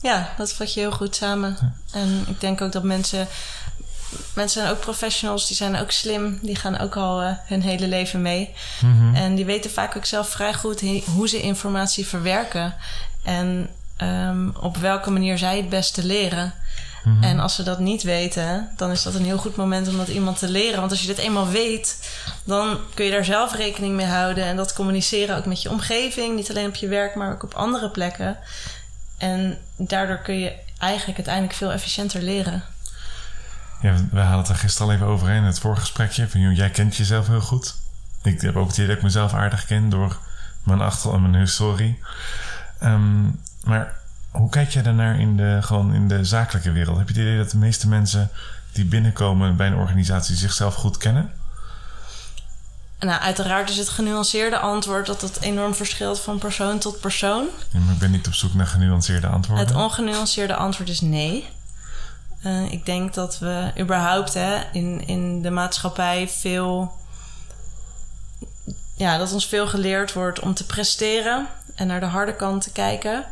Ja, 0.00 0.28
dat 0.36 0.52
vat 0.52 0.74
je 0.74 0.80
heel 0.80 0.92
goed 0.92 1.16
samen. 1.16 1.56
En 1.92 2.24
ik 2.28 2.40
denk 2.40 2.60
ook 2.60 2.72
dat 2.72 2.82
mensen. 2.82 3.26
Mensen 4.34 4.60
zijn 4.60 4.72
ook 4.72 4.80
professionals, 4.80 5.46
die 5.46 5.56
zijn 5.56 5.76
ook 5.76 5.90
slim. 5.90 6.38
Die 6.42 6.56
gaan 6.56 6.78
ook 6.78 6.96
al 6.96 7.22
eh, 7.22 7.32
hun 7.46 7.62
hele 7.62 7.88
leven 7.88 8.22
mee. 8.22 8.54
En 9.14 9.34
die 9.34 9.44
weten 9.44 9.70
vaak 9.70 9.96
ook 9.96 10.04
zelf 10.04 10.28
vrij 10.28 10.54
goed 10.54 10.82
hoe 11.04 11.28
ze 11.28 11.40
informatie 11.40 12.06
verwerken. 12.06 12.74
En 13.22 13.68
ehm, 13.98 14.48
op 14.60 14.76
welke 14.76 15.10
manier 15.10 15.38
zij 15.38 15.56
het 15.56 15.68
beste 15.68 16.04
leren. 16.04 16.54
En 17.20 17.40
als 17.40 17.54
ze 17.54 17.62
dat 17.62 17.78
niet 17.78 18.02
weten, 18.02 18.68
dan 18.76 18.90
is 18.90 19.02
dat 19.02 19.14
een 19.14 19.24
heel 19.24 19.38
goed 19.38 19.56
moment 19.56 19.88
om 19.88 19.96
dat 19.96 20.08
iemand 20.08 20.38
te 20.38 20.48
leren. 20.48 20.78
Want 20.78 20.90
als 20.90 21.00
je 21.00 21.06
dit 21.06 21.18
eenmaal 21.18 21.48
weet, 21.48 22.10
dan 22.44 22.78
kun 22.94 23.04
je 23.04 23.10
daar 23.10 23.24
zelf 23.24 23.54
rekening 23.54 23.94
mee 23.94 24.06
houden. 24.06 24.44
En 24.44 24.56
dat 24.56 24.72
communiceren 24.72 25.36
ook 25.36 25.46
met 25.46 25.62
je 25.62 25.70
omgeving. 25.70 26.36
Niet 26.36 26.50
alleen 26.50 26.68
op 26.68 26.74
je 26.74 26.88
werk, 26.88 27.14
maar 27.14 27.32
ook 27.32 27.42
op 27.42 27.54
andere 27.54 27.90
plekken. 27.90 28.36
En 29.18 29.58
daardoor 29.76 30.18
kun 30.18 30.38
je 30.38 30.52
eigenlijk 30.78 31.16
uiteindelijk 31.16 31.54
veel 31.54 31.72
efficiënter 31.72 32.22
leren. 32.22 32.62
Ja, 33.80 33.94
we 34.10 34.20
hadden 34.20 34.38
het 34.38 34.48
er 34.48 34.54
gisteren 34.54 34.88
al 34.88 34.94
even 34.94 35.06
over 35.06 35.30
in 35.30 35.42
het 35.42 35.58
voorgesprekje. 35.58 36.28
Van, 36.28 36.40
joh, 36.40 36.56
jij 36.56 36.70
kent 36.70 36.96
jezelf 36.96 37.26
heel 37.26 37.40
goed. 37.40 37.74
Ik 38.22 38.40
heb 38.40 38.56
ook 38.56 38.66
het 38.66 38.76
idee 38.76 38.86
dat 38.86 38.96
ik 38.96 39.02
mezelf 39.02 39.34
aardig 39.34 39.66
ken 39.66 39.88
door 39.88 40.18
mijn 40.62 40.80
achter- 40.80 41.14
en 41.14 41.22
mijn 41.22 41.34
historie. 41.34 41.98
Ehm, 42.78 43.26
maar 43.68 43.96
hoe 44.30 44.50
kijk 44.50 44.70
jij 44.70 44.82
daarnaar 44.82 45.20
in 45.20 45.36
de, 45.36 45.58
gewoon 45.60 45.94
in 45.94 46.08
de 46.08 46.24
zakelijke 46.24 46.72
wereld? 46.72 46.98
Heb 46.98 47.08
je 47.08 47.14
het 47.14 47.22
idee 47.22 47.38
dat 47.38 47.50
de 47.50 47.56
meeste 47.56 47.88
mensen 47.88 48.30
die 48.72 48.84
binnenkomen 48.84 49.56
bij 49.56 49.66
een 49.66 49.76
organisatie 49.76 50.36
zichzelf 50.36 50.74
goed 50.74 50.96
kennen? 50.96 51.32
Nou, 52.98 53.20
uiteraard 53.20 53.70
is 53.70 53.76
het 53.76 53.88
genuanceerde 53.88 54.58
antwoord 54.58 55.06
dat 55.06 55.20
het 55.20 55.40
enorm 55.40 55.74
verschilt 55.74 56.20
van 56.20 56.38
persoon 56.38 56.78
tot 56.78 57.00
persoon. 57.00 57.46
Ja, 57.70 57.78
maar 57.78 57.94
ik 57.94 57.98
ben 57.98 58.10
niet 58.10 58.26
op 58.26 58.34
zoek 58.34 58.54
naar 58.54 58.66
genuanceerde 58.66 59.26
antwoorden. 59.26 59.66
Het 59.66 59.76
ongenuanceerde 59.76 60.54
antwoord 60.54 60.88
is 60.88 61.00
nee. 61.00 61.48
Eh, 62.42 62.72
ik 62.72 62.86
denk 62.86 63.14
dat 63.14 63.38
we 63.38 63.72
überhaupt 63.78 64.34
hè, 64.34 64.60
in, 64.72 65.06
in 65.06 65.42
de 65.42 65.50
maatschappij 65.50 66.28
veel. 66.28 66.92
Ja, 68.96 69.18
dat 69.18 69.32
ons 69.32 69.46
veel 69.46 69.66
geleerd 69.66 70.12
wordt 70.12 70.40
om 70.40 70.54
te 70.54 70.66
presteren 70.66 71.46
en 71.74 71.86
naar 71.86 72.00
de 72.00 72.06
harde 72.06 72.36
kant 72.36 72.62
te 72.62 72.72
kijken. 72.72 73.24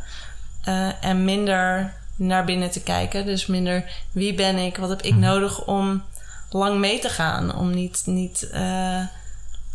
Eh, 0.67 0.89
en 1.01 1.25
minder 1.25 1.95
naar 2.17 2.45
binnen 2.45 2.71
te 2.71 2.83
kijken. 2.83 3.27
Dus 3.27 3.47
minder 3.47 3.85
wie 4.13 4.35
ben 4.35 4.57
ik, 4.57 4.77
wat 4.77 4.89
heb 4.89 5.03
ik 5.03 5.15
nodig 5.15 5.65
om 5.65 6.05
lang 6.51 6.79
mee 6.79 6.99
te 6.99 7.09
gaan. 7.09 7.55
Om 7.55 7.75
niet, 7.75 8.03
niet 8.05 8.51
eh, 8.51 9.01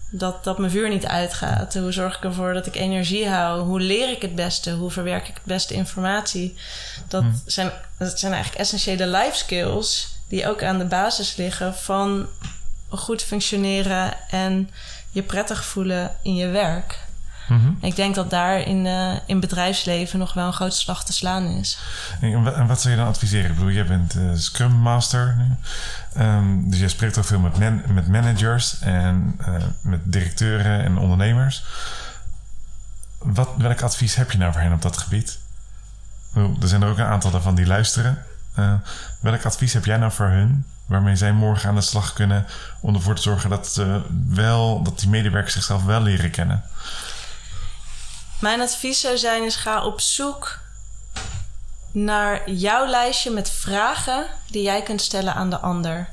dat, 0.10 0.44
dat 0.44 0.58
mijn 0.58 0.72
vuur 0.72 0.90
niet 0.90 1.06
uitgaat. 1.06 1.74
Hoe 1.74 1.92
zorg 1.92 2.16
ik 2.16 2.24
ervoor 2.24 2.54
dat 2.54 2.66
ik 2.66 2.76
energie 2.76 3.30
hou? 3.30 3.62
Hoe 3.62 3.80
leer 3.80 4.10
ik 4.10 4.22
het 4.22 4.36
beste? 4.36 4.72
Hoe 4.72 4.92
verwerk 4.92 5.28
ik 5.28 5.34
het 5.34 5.44
beste 5.44 5.74
informatie? 5.74 6.56
Dat, 7.08 7.24
zijn, 7.46 7.72
dat 7.98 8.20
zijn 8.20 8.34
eigenlijk 8.34 8.62
essentiële 8.62 9.08
life 9.08 9.38
skills 9.38 10.16
die 10.28 10.48
ook 10.48 10.64
aan 10.64 10.78
de 10.78 10.86
basis 10.86 11.36
liggen 11.36 11.76
van 11.76 12.28
goed 12.90 13.22
functioneren 13.22 14.14
en 14.30 14.70
je 15.12 15.24
prettig 15.24 15.66
voelen 15.66 16.16
in 16.22 16.36
je 16.36 16.48
werk. 16.48 17.00
Mhm. 17.48 17.72
Ik 17.80 17.96
denk 17.96 18.16
dat 18.16 18.30
daar 18.30 18.60
in, 18.60 18.86
eh, 18.86 19.14
in 19.26 19.40
bedrijfsleven 19.40 20.20
nog 20.20 20.34
wel 20.34 20.48
een 20.48 20.54
grote 20.54 20.76
slag 20.76 21.06
te 21.06 21.14
slaan 21.14 21.46
is. 21.46 21.78
En 22.22 22.68
wat, 22.68 22.82
zou 22.82 22.94
je 22.94 23.00
dan 23.00 23.10
adviseren? 23.10 23.50
Ik 23.50 23.56
bedoel, 23.56 23.72
jij 23.72 23.86
bent 23.86 24.16
eh, 24.16 24.24
Scrum 24.34 24.72
Master 24.72 25.36
nu. 25.38 25.56
Ehm, 26.22 26.70
dus 26.70 26.80
jij 26.80 26.88
spreekt 26.88 27.18
ook 27.18 27.26
veel 27.26 27.40
met, 27.40 27.88
met 27.88 28.08
managers 28.08 28.80
en 28.80 29.36
eh, 29.40 29.54
met 29.82 30.00
directeuren 30.04 30.84
en 30.84 30.98
ondernemers. 30.98 31.64
Wat, 33.18 33.50
welk 33.58 33.82
advies 33.82 34.16
heb 34.16 34.32
je 34.32 34.38
nou 34.38 34.52
voor 34.52 34.62
hen 34.62 34.74
op 34.74 34.82
dat 34.82 34.98
gebied? 34.98 35.40
Bedoel, 36.34 36.58
er 36.62 36.68
zijn 36.68 36.82
er 36.82 36.90
ook 36.90 36.98
een 36.98 37.06
aantal 37.06 37.32
daarvan 37.32 37.56
die 37.56 37.68
luisteren. 37.68 38.24
Welk 39.20 39.46
advies 39.46 39.74
heb 39.74 39.86
jij 39.86 39.98
nou 39.98 40.12
voor 40.12 40.28
hun? 40.28 40.66
Waarmee 40.92 41.16
zij 41.16 41.32
morgen 41.32 41.70
aan 41.70 41.76
de 41.76 41.82
slag 41.82 42.14
kunnen 42.14 42.46
om 42.80 42.96
ervoor 42.96 43.16
te 43.16 43.22
zorgen 43.22 43.50
dat, 43.50 43.78
eh, 43.80 43.96
wel, 44.28 44.84
dat 44.84 45.00
die 45.00 45.10
medewerkers 45.10 45.54
zichzelf 45.54 45.84
wel 45.84 46.02
leren 46.02 46.32
kennen. 46.32 46.64
Mijn 48.42 48.62
advies 48.62 49.00
zou 49.00 49.18
zijn 49.18 49.44
is 49.44 49.56
ga 49.56 49.86
op 49.86 50.02
zoek 50.02 50.60
naar 51.92 52.52
jouw 52.52 52.88
lijstje 52.88 53.30
met 53.30 53.50
vragen 53.50 54.26
die 54.48 54.64
jij 54.64 54.82
kunt 54.82 55.02
stellen 55.02 55.34
aan 55.34 55.50
de 55.50 55.60
ander. 55.60 56.10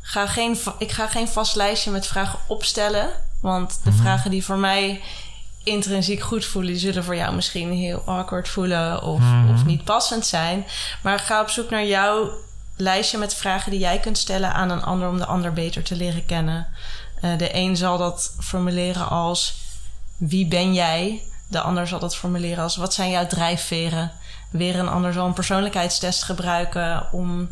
Ga 0.00 0.26
geen, 0.26 0.58
ik 0.78 0.92
ga 0.92 1.06
geen 1.06 1.28
vast 1.28 1.56
lijstje 1.56 1.90
met 1.90 2.06
vragen 2.06 2.38
opstellen. 2.46 3.08
Want 3.40 3.80
de 3.84 3.92
vragen 3.92 4.30
die 4.30 4.44
voor 4.44 4.58
mij 4.58 5.00
intrinsiek 5.64 6.20
goed 6.20 6.44
voelen, 6.44 6.72
die 6.72 6.80
zullen 6.80 7.04
voor 7.04 7.16
jou 7.16 7.34
misschien 7.34 7.72
heel 7.72 8.02
awkward 8.06 8.48
voelen 8.48 9.02
of, 9.02 9.22
of 9.52 9.64
niet 9.64 9.84
passend 9.84 10.26
zijn. 10.26 10.66
Maar 11.02 11.18
ga 11.18 11.40
op 11.40 11.48
zoek 11.48 11.70
naar 11.70 11.86
jouw 11.86 12.30
lijstje 12.76 13.18
met 13.18 13.34
vragen 13.34 13.70
die 13.70 13.80
jij 13.80 13.98
kunt 13.98 14.18
stellen 14.18 14.52
aan 14.52 14.70
een 14.70 14.82
ander 14.82 15.08
om 15.08 15.18
de 15.18 15.26
ander 15.26 15.52
beter 15.52 15.82
te 15.82 15.96
leren 15.96 16.26
kennen. 16.26 16.66
Eh, 17.20 17.38
de 17.38 17.54
een 17.54 17.76
zal 17.76 17.98
dat 17.98 18.34
formuleren 18.38 19.08
als 19.08 19.54
wie 20.16 20.46
ben 20.46 20.74
jij? 20.74 21.22
De 21.50 21.60
ander 21.60 21.88
zal 21.88 21.98
dat 21.98 22.16
formuleren 22.16 22.62
als 22.62 22.76
wat 22.76 22.94
zijn 22.94 23.10
jouw 23.10 23.26
drijfveren? 23.26 24.12
Weer 24.50 24.78
een 24.78 24.88
ander 24.88 25.12
zal 25.12 25.26
een 25.26 25.32
persoonlijkheidstest 25.32 26.22
gebruiken 26.22 27.12
om 27.12 27.50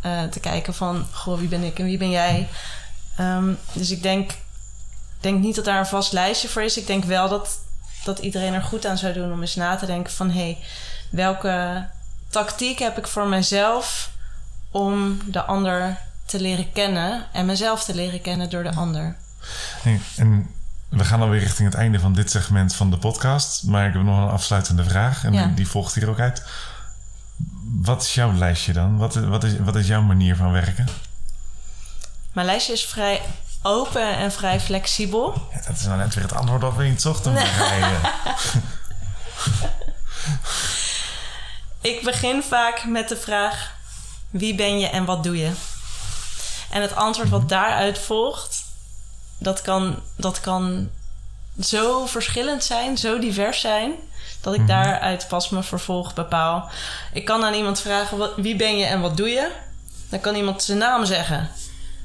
eh, 0.00 0.22
te 0.22 0.40
kijken 0.40 0.74
van 0.74 1.06
goh, 1.12 1.38
wie 1.38 1.48
ben 1.48 1.62
ik 1.62 1.78
en 1.78 1.84
wie 1.84 1.98
ben 1.98 2.10
jij? 2.10 2.48
Ehm, 3.16 3.52
dus 3.72 3.90
ik 3.90 4.02
denk, 4.02 4.30
denk 5.20 5.40
niet 5.40 5.54
dat 5.54 5.64
daar 5.64 5.78
een 5.78 5.86
vast 5.86 6.12
lijstje 6.12 6.48
voor 6.48 6.62
is. 6.62 6.76
Ik 6.76 6.86
denk 6.86 7.04
wel 7.04 7.28
dat, 7.28 7.58
dat 8.04 8.18
iedereen 8.18 8.54
er 8.54 8.62
goed 8.62 8.86
aan 8.86 8.98
zou 8.98 9.12
doen 9.12 9.32
om 9.32 9.40
eens 9.40 9.54
na 9.54 9.76
te 9.76 9.86
denken 9.86 10.12
van 10.12 10.30
hé, 10.30 10.40
hey, 10.40 10.58
welke 11.10 11.86
tactiek 12.28 12.78
heb 12.78 12.98
ik 12.98 13.06
voor 13.06 13.26
mezelf 13.26 14.10
om 14.70 15.18
de 15.26 15.42
ander 15.42 15.98
te 16.24 16.40
leren 16.40 16.72
kennen 16.72 17.26
en 17.32 17.46
mezelf 17.46 17.84
te 17.84 17.94
leren 17.94 18.20
kennen 18.20 18.50
door 18.50 18.62
de 18.62 18.74
ander? 18.74 19.16
Hey, 19.82 20.00
en 20.16 20.54
we 20.90 21.04
gaan 21.04 21.20
alweer 21.20 21.40
richting 21.40 21.68
het 21.70 21.78
einde 21.78 22.00
van 22.00 22.12
dit 22.12 22.30
segment 22.30 22.74
van 22.74 22.90
de 22.90 22.96
podcast. 22.98 23.62
Maar 23.64 23.86
ik 23.86 23.92
heb 23.92 24.02
nog 24.02 24.18
een 24.18 24.28
afsluitende 24.32 24.84
vraag. 24.84 25.24
En 25.24 25.32
Ja. 25.32 25.46
die, 25.46 25.68
volgt 25.68 25.94
hier 25.94 26.08
ook 26.08 26.18
uit. 26.20 26.42
Wat 27.82 28.02
is 28.02 28.14
jouw 28.14 28.32
lijstje 28.32 28.72
dan? 28.72 28.96
Wat, 28.96 29.16
is- 29.16 29.24
wat, 29.24 29.44
is, 29.44 29.52
wat 29.58 29.76
is 29.76 29.86
jouw 29.86 30.02
manier 30.02 30.36
van 30.36 30.52
werken? 30.52 30.88
Mijn 32.32 32.46
lijstje 32.46 32.72
is 32.72 32.84
vrij 32.84 33.22
open 33.62 34.16
en 34.16 34.32
vrij 34.32 34.60
flexibel. 34.60 35.48
Ja, 35.54 35.60
dat 35.66 35.76
is 35.76 35.84
nou 35.84 35.98
net 35.98 36.14
weer 36.14 36.24
het 36.24 36.34
antwoord 36.34 36.60
dat 36.60 36.76
we 36.76 36.82
niet 36.84 37.02
zochten. 37.02 37.32
Marije. 37.32 37.98
Ik 41.80 42.02
begin 42.04 42.42
vaak 42.42 42.84
met 42.86 43.08
de 43.08 43.16
vraag: 43.16 43.74
wie 44.30 44.54
ben 44.54 44.78
je 44.78 44.86
en 44.86 45.04
wat 45.04 45.24
doe 45.24 45.36
je? 45.36 45.50
En 46.70 46.82
het 46.82 46.94
antwoord 46.96 47.28
wat 47.28 47.48
daaruit 47.48 47.98
volgt, 47.98 48.59
dat 49.40 49.62
kan, 49.62 49.98
dat 50.16 50.40
kan 50.40 50.88
zo 51.60 52.06
verschillend 52.06 52.64
zijn, 52.64 52.98
zo 52.98 53.18
divers 53.18 53.60
zijn, 53.60 53.92
dat 54.40 54.54
ik 54.54 54.66
daaruit 54.66 55.28
pas 55.28 55.48
mijn 55.48 55.64
vervolg 55.64 56.14
bepaal. 56.14 56.70
Ik 57.12 57.24
kan 57.24 57.44
aan 57.44 57.54
iemand 57.54 57.80
vragen: 57.80 58.18
wat, 58.18 58.32
wie 58.36 58.56
ben 58.56 58.78
je 58.78 58.84
en 58.84 59.00
wat 59.00 59.16
doe 59.16 59.28
je? 59.28 59.50
Dan 60.08 60.20
kan 60.20 60.34
iemand 60.34 60.62
zijn 60.62 60.78
naam 60.78 61.04
zeggen 61.04 61.48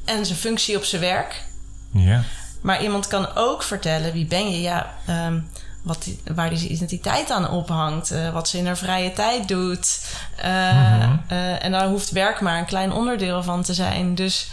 en 0.06 0.25
zijn 0.25 0.38
functie 0.38 0.77
op 0.77 0.84
zijn 0.84 1.01
werk. 1.01 1.44
Ja. 1.92 2.24
Maar 2.62 2.84
iemand 2.84 3.08
kan 3.08 3.36
ook 3.36 3.63
vertellen 3.63 4.13
wie 4.13 4.25
ben 4.25 4.51
je, 4.51 4.62
ja, 4.62 4.94
ehm, 5.06 5.39
wat 5.82 6.04
die, 6.04 6.20
waar 6.36 6.50
die 6.50 6.70
identiteit 6.70 7.32
aan 7.32 7.50
ophangt, 7.50 8.12
eh, 8.12 8.34
wat 8.34 8.50
ze 8.50 8.58
in 8.58 8.65
haar 8.65 8.77
vrije 8.77 9.13
tijd 9.13 9.48
doet. 9.48 10.06
Eh, 10.36 11.04
eh, 11.04 11.63
en 11.63 11.72
daar 11.72 11.88
hoeft 11.88 12.12
werk 12.12 12.42
maar 12.42 12.58
een 12.58 12.65
klein 12.65 12.92
onderdeel 12.92 13.44
van 13.44 13.63
te 13.63 13.74
zijn. 13.74 14.15
Dus 14.15 14.48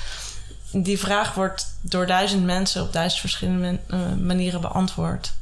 die 0.73 0.99
vraag 0.99 1.35
wordt 1.35 1.77
door 1.81 2.07
duizend 2.07 2.45
mensen 2.45 2.83
op 2.83 2.93
duizend 2.93 3.21
verschillende 3.21 3.79
eh, 3.89 3.99
manieren 4.15 4.61
beantwoord. 4.61 5.35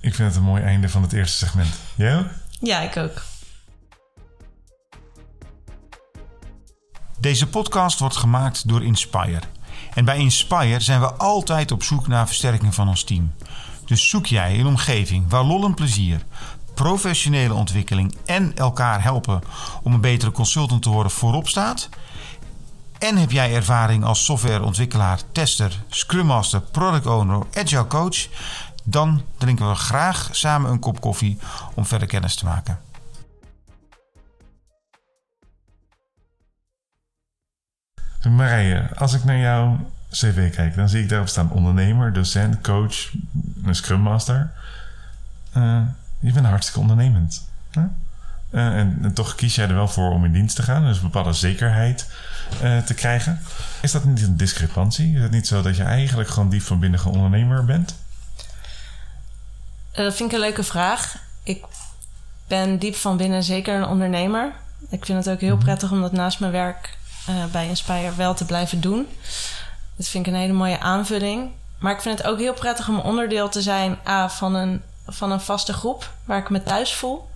Ik 0.00 0.14
vind 0.14 0.28
het 0.28 0.36
een 0.36 0.42
mooi 0.42 0.62
einde 0.62 0.88
van 0.88 1.02
het 1.02 1.12
eerste 1.12 1.36
segment. 1.36 1.74
Jij 1.94 2.18
ook? 2.18 2.26
Ja, 2.60 2.80
ik 2.80 2.96
ook. 2.96 3.22
Deze 7.20 7.46
podcast 7.46 7.98
wordt 7.98 8.16
gemaakt 8.16 8.68
door 8.68 8.84
Inspire. 8.84 9.40
En 9.94 10.04
bij 10.04 10.18
Inspire 10.18 10.80
zijn 10.80 11.00
we 11.00 11.12
altijd 11.12 11.72
op 11.72 11.82
zoek 11.82 12.06
naar 12.06 12.26
versterking 12.26 12.74
van 12.74 12.88
ons 12.88 13.04
team. 13.04 13.34
Dus 13.84 14.08
zoek 14.08 14.26
jij 14.26 14.58
een 14.58 14.66
omgeving 14.66 15.30
waar 15.30 15.44
lol 15.44 15.64
en 15.64 15.74
plezier, 15.74 16.22
professionele 16.74 17.54
ontwikkeling 17.54 18.16
en 18.24 18.52
elkaar 18.54 19.02
helpen 19.02 19.40
om 19.82 19.94
een 19.94 20.00
betere 20.00 20.30
consultant 20.30 20.82
te 20.82 20.88
worden 20.88 21.12
voorop 21.12 21.48
staat? 21.48 21.88
En 22.98 23.16
heb 23.16 23.30
jij 23.30 23.54
ervaring 23.54 24.04
als 24.04 24.24
softwareontwikkelaar, 24.24 25.20
tester, 25.32 25.82
scrum 25.88 26.26
master, 26.26 26.60
product 26.60 27.06
owner, 27.06 27.46
agile 27.54 27.86
coach? 27.86 28.28
Dan 28.84 29.22
drinken 29.38 29.68
we 29.68 29.74
graag 29.74 30.28
samen 30.32 30.70
een 30.70 30.78
kop 30.78 31.00
koffie 31.00 31.38
om 31.74 31.86
verder 31.86 32.08
kennis 32.08 32.34
te 32.34 32.44
maken. 32.44 32.78
Marije, 38.30 38.88
als 38.96 39.12
ik 39.12 39.24
naar 39.24 39.38
jouw 39.38 39.90
cv 40.10 40.54
kijk, 40.54 40.74
dan 40.74 40.88
zie 40.88 41.02
ik 41.02 41.08
daarop 41.08 41.28
staan 41.28 41.50
ondernemer, 41.50 42.12
docent, 42.12 42.60
coach, 42.60 43.12
een 43.64 43.74
scrum 43.74 44.00
master. 44.00 44.52
Uh, 45.56 45.82
je 46.18 46.32
bent 46.32 46.46
hartstikke 46.46 46.80
ondernemend. 46.80 47.48
Hè? 47.70 47.82
Uh, 48.50 48.78
en, 48.78 48.98
en, 49.02 49.12
toch 49.12 49.34
kies 49.34 49.54
jij 49.54 49.68
er 49.68 49.74
wel 49.74 49.88
voor 49.88 50.10
om 50.10 50.24
in 50.24 50.32
dienst 50.32 50.56
te 50.56 50.62
gaan, 50.62 50.84
dus 50.84 50.96
een 50.96 51.02
bepaalde 51.02 51.32
zekerheid 51.32 52.06
uh, 52.62 52.78
te 52.78 52.94
krijgen. 52.94 53.40
Is 53.82 53.92
dat 53.92 54.04
niet 54.04 54.22
een 54.22 54.36
discrepantie? 54.36 55.14
Is 55.14 55.22
het 55.22 55.30
niet 55.30 55.46
zo 55.46 55.62
dat 55.62 55.76
je 55.76 55.82
eigenlijk 55.82 56.28
gewoon 56.28 56.48
diep 56.48 56.62
van 56.62 56.80
binnen 56.80 57.00
een 57.00 57.06
ondernemer 57.06 57.64
bent? 57.64 57.94
dat 60.04 60.14
vind 60.14 60.30
ik 60.30 60.36
een 60.36 60.44
leuke 60.44 60.62
vraag. 60.62 61.16
Ik 61.42 61.64
ben 62.46 62.78
diep 62.78 62.94
van 62.94 63.16
binnen 63.16 63.42
zeker 63.42 63.74
een 63.74 63.86
ondernemer. 63.86 64.52
Ik 64.90 65.04
vind 65.04 65.24
het 65.24 65.34
ook 65.34 65.40
heel 65.40 65.56
prettig 65.56 65.90
om 65.90 66.00
dat 66.00 66.12
naast 66.12 66.40
mijn 66.40 66.52
werk 66.52 66.96
uh, 67.28 67.44
bij 67.44 67.68
Inspire 67.68 68.14
wel 68.14 68.34
te 68.34 68.44
blijven 68.44 68.80
doen. 68.80 69.08
Dat 69.96 70.08
vind 70.08 70.26
ik 70.26 70.32
een 70.32 70.38
hele 70.38 70.52
mooie 70.52 70.80
aanvulling. 70.80 71.50
Maar 71.78 71.92
ik 71.92 72.00
vind 72.00 72.18
het 72.18 72.26
ook 72.26 72.38
heel 72.38 72.54
prettig 72.54 72.88
om 72.88 72.98
onderdeel 72.98 73.48
te 73.48 73.62
zijn 73.62 73.98
A, 74.06 74.28
van, 74.28 74.54
een, 74.54 74.82
van 75.06 75.32
een 75.32 75.40
vaste 75.40 75.72
groep 75.72 76.10
waar 76.24 76.38
ik 76.38 76.50
me 76.50 76.62
thuis 76.62 76.94
voel. 76.94 77.28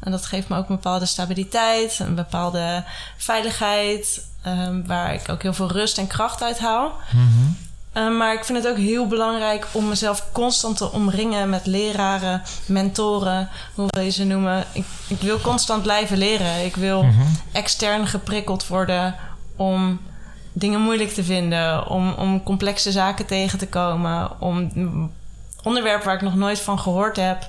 En 0.00 0.10
dat 0.10 0.26
geeft 0.26 0.48
me 0.48 0.56
ook 0.56 0.68
een 0.68 0.74
bepaalde 0.74 1.06
stabiliteit, 1.06 1.98
een 1.98 2.14
bepaalde 2.14 2.84
veiligheid, 3.16 4.26
um, 4.46 4.86
waar 4.86 5.14
ik 5.14 5.28
ook 5.28 5.42
heel 5.42 5.54
veel 5.54 5.72
rust 5.72 5.98
en 5.98 6.06
kracht 6.06 6.42
uit 6.42 6.58
haal. 6.58 6.92
Mm 7.10 7.56
uh, 7.94 8.16
maar 8.16 8.34
ik 8.34 8.44
vind 8.44 8.58
het 8.58 8.68
ook 8.68 8.76
heel 8.76 9.06
belangrijk 9.06 9.66
om 9.72 9.88
mezelf 9.88 10.26
constant 10.32 10.76
te 10.76 10.92
omringen 10.92 11.48
met 11.48 11.66
leraren, 11.66 12.42
mentoren, 12.66 13.48
hoe 13.74 13.86
wil 13.90 14.02
je 14.02 14.10
ze 14.10 14.24
noemen. 14.24 14.64
Ik, 14.72 14.84
ik 15.08 15.20
wil 15.20 15.40
constant 15.40 15.82
blijven 15.82 16.18
leren. 16.18 16.64
Ik 16.64 16.76
wil 16.76 17.02
mm 17.02 17.10
-hmm. 17.10 17.36
extern 17.52 18.06
geprikkeld 18.06 18.66
worden 18.66 19.14
om 19.56 20.00
dingen 20.52 20.80
moeilijk 20.80 21.10
te 21.10 21.24
vinden, 21.24 21.86
om, 21.86 22.12
om 22.12 22.42
complexe 22.42 22.92
zaken 22.92 23.26
tegen 23.26 23.58
te 23.58 23.68
komen, 23.68 24.40
om 24.40 24.70
onderwerpen 25.62 26.06
waar 26.06 26.14
ik 26.14 26.22
nog 26.22 26.34
nooit 26.34 26.60
van 26.60 26.78
gehoord 26.78 27.16
heb, 27.16 27.48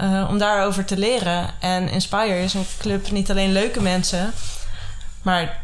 uh, 0.00 0.26
om 0.28 0.38
daarover 0.38 0.84
te 0.84 0.98
leren. 0.98 1.50
En 1.60 1.88
Inspire 1.88 2.42
is 2.42 2.54
een 2.54 2.66
club 2.78 3.10
niet 3.10 3.30
alleen 3.30 3.52
leuke 3.52 3.82
mensen, 3.82 4.32
maar 5.22 5.62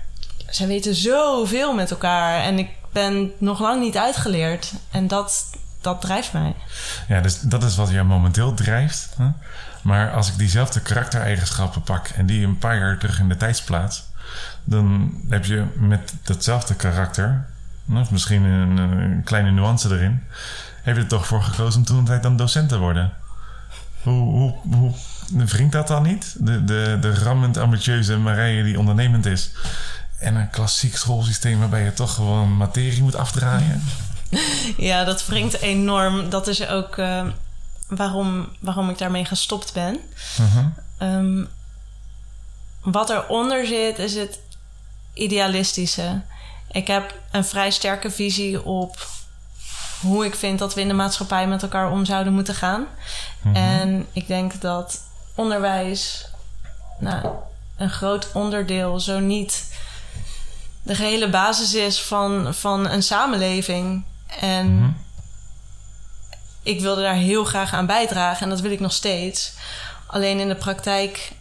zij 0.48 0.66
weten 0.66 0.94
zoveel 0.94 1.74
met 1.74 1.90
elkaar. 1.90 2.42
En 2.42 2.58
ik 2.58 2.68
ben 2.92 3.30
nog 3.38 3.60
lang 3.60 3.80
niet 3.80 3.96
uitgeleerd. 3.96 4.72
En 4.90 5.08
dat, 5.08 5.44
dat 5.80 6.00
drijft 6.00 6.32
mij. 6.32 6.54
Ja, 7.08 7.20
dus 7.20 7.40
dat 7.40 7.62
is 7.62 7.76
wat 7.76 7.90
jou 7.90 8.06
momenteel 8.06 8.54
drijft. 8.54 9.14
Hè? 9.16 9.28
Maar 9.82 10.12
als 10.12 10.28
ik 10.28 10.38
diezelfde 10.38 10.80
karaktereigenschappen 10.80 11.82
pak 11.82 12.08
en 12.08 12.26
die 12.26 12.46
een 12.46 12.58
paar 12.58 12.78
jaar 12.78 12.98
terug 12.98 13.18
in 13.18 13.28
de 13.28 13.36
tijd 13.36 13.62
plaats, 13.64 14.04
dan 14.64 15.14
heb 15.28 15.44
je 15.44 15.64
met 15.74 16.14
datzelfde 16.22 16.74
karakter, 16.74 17.46
of 17.94 18.10
misschien 18.10 18.42
een, 18.42 18.76
een, 18.76 19.22
kleine 19.24 19.50
nuance 19.50 19.94
erin, 19.94 20.22
heb 20.82 20.96
je 20.96 21.02
er 21.02 21.08
toch 21.08 21.26
voor 21.26 21.42
gekozen 21.42 21.80
om 21.80 21.86
toen 21.86 22.04
tijd 22.04 22.22
dan 22.22 22.36
docent 22.36 22.68
te 22.68 22.78
worden. 22.78 23.12
Hoe, 24.02 24.22
hoe, 24.22 24.54
hoe 24.76 24.92
wringt 25.44 25.72
dat 25.72 25.88
dan 25.88 26.02
niet? 26.02 26.34
De, 26.38 26.64
de, 26.64 26.98
de 27.00 27.14
rammend 27.14 27.56
ambitieuze 27.56 28.16
Marije 28.16 28.62
die 28.62 28.78
ondernemend 28.78 29.26
is. 29.26 29.50
En 30.18 30.34
een 30.34 30.50
klassiek 30.50 30.96
schoolsysteem 30.96 31.58
waarbij 31.58 31.84
je 31.84 31.92
toch 31.92 32.14
gewoon 32.14 32.56
materie 32.56 33.02
moet 33.02 33.16
afdraaien. 33.16 33.82
Ja, 34.76 35.04
dat 35.04 35.26
wringt 35.26 35.60
enorm. 35.60 36.30
Dat 36.30 36.46
is 36.46 36.66
ook 36.66 36.96
uh, 36.96 37.26
waarom, 37.88 38.48
waarom 38.58 38.90
ik 38.90 38.98
daarmee 38.98 39.24
gestopt 39.24 39.72
ben. 39.72 39.98
Uh 40.40 40.54
-huh. 40.54 41.14
um, 41.14 41.48
wat 42.82 43.10
eronder 43.10 43.66
zit, 43.66 43.98
is 43.98 44.14
het 44.14 44.38
idealistische. 45.14 46.20
Ik 46.70 46.86
heb 46.86 47.14
een 47.30 47.44
vrij 47.44 47.70
sterke 47.70 48.10
visie 48.10 48.64
op 48.64 49.08
hoe 50.02 50.24
ik 50.24 50.34
vind 50.34 50.58
dat 50.58 50.74
we 50.74 50.80
in 50.80 50.88
de 50.88 50.94
maatschappij 50.94 51.46
met 51.46 51.62
elkaar 51.62 51.90
om 51.90 52.04
zouden 52.04 52.32
moeten 52.32 52.54
gaan. 52.54 52.86
-huh. 53.42 53.56
En 53.56 54.06
ik 54.12 54.26
denk 54.26 54.60
dat 54.60 55.00
onderwijs 55.34 56.28
nou, 56.98 57.26
een 57.76 57.90
groot 57.90 58.28
onderdeel, 58.32 59.00
zo 59.00 59.18
niet 59.18 59.70
de 60.82 60.94
gehele 60.94 61.30
basis 61.30 61.74
is 61.74 62.02
van, 62.02 62.54
van 62.54 62.88
een 62.88 63.02
samenleving. 63.02 64.04
En 64.40 64.66
mm 64.66 64.78
-hmm. 64.78 64.96
ik 66.62 66.80
wilde 66.80 67.02
daar 67.02 67.14
heel 67.14 67.44
graag 67.44 67.72
aan 67.72 67.86
bijdragen 67.86 68.42
en 68.42 68.48
dat 68.48 68.60
wil 68.60 68.70
ik 68.70 68.80
nog 68.80 68.92
steeds. 68.92 69.52
Alleen 70.06 70.38
in 70.38 70.48
de 70.48 70.54
praktijk 70.54 71.32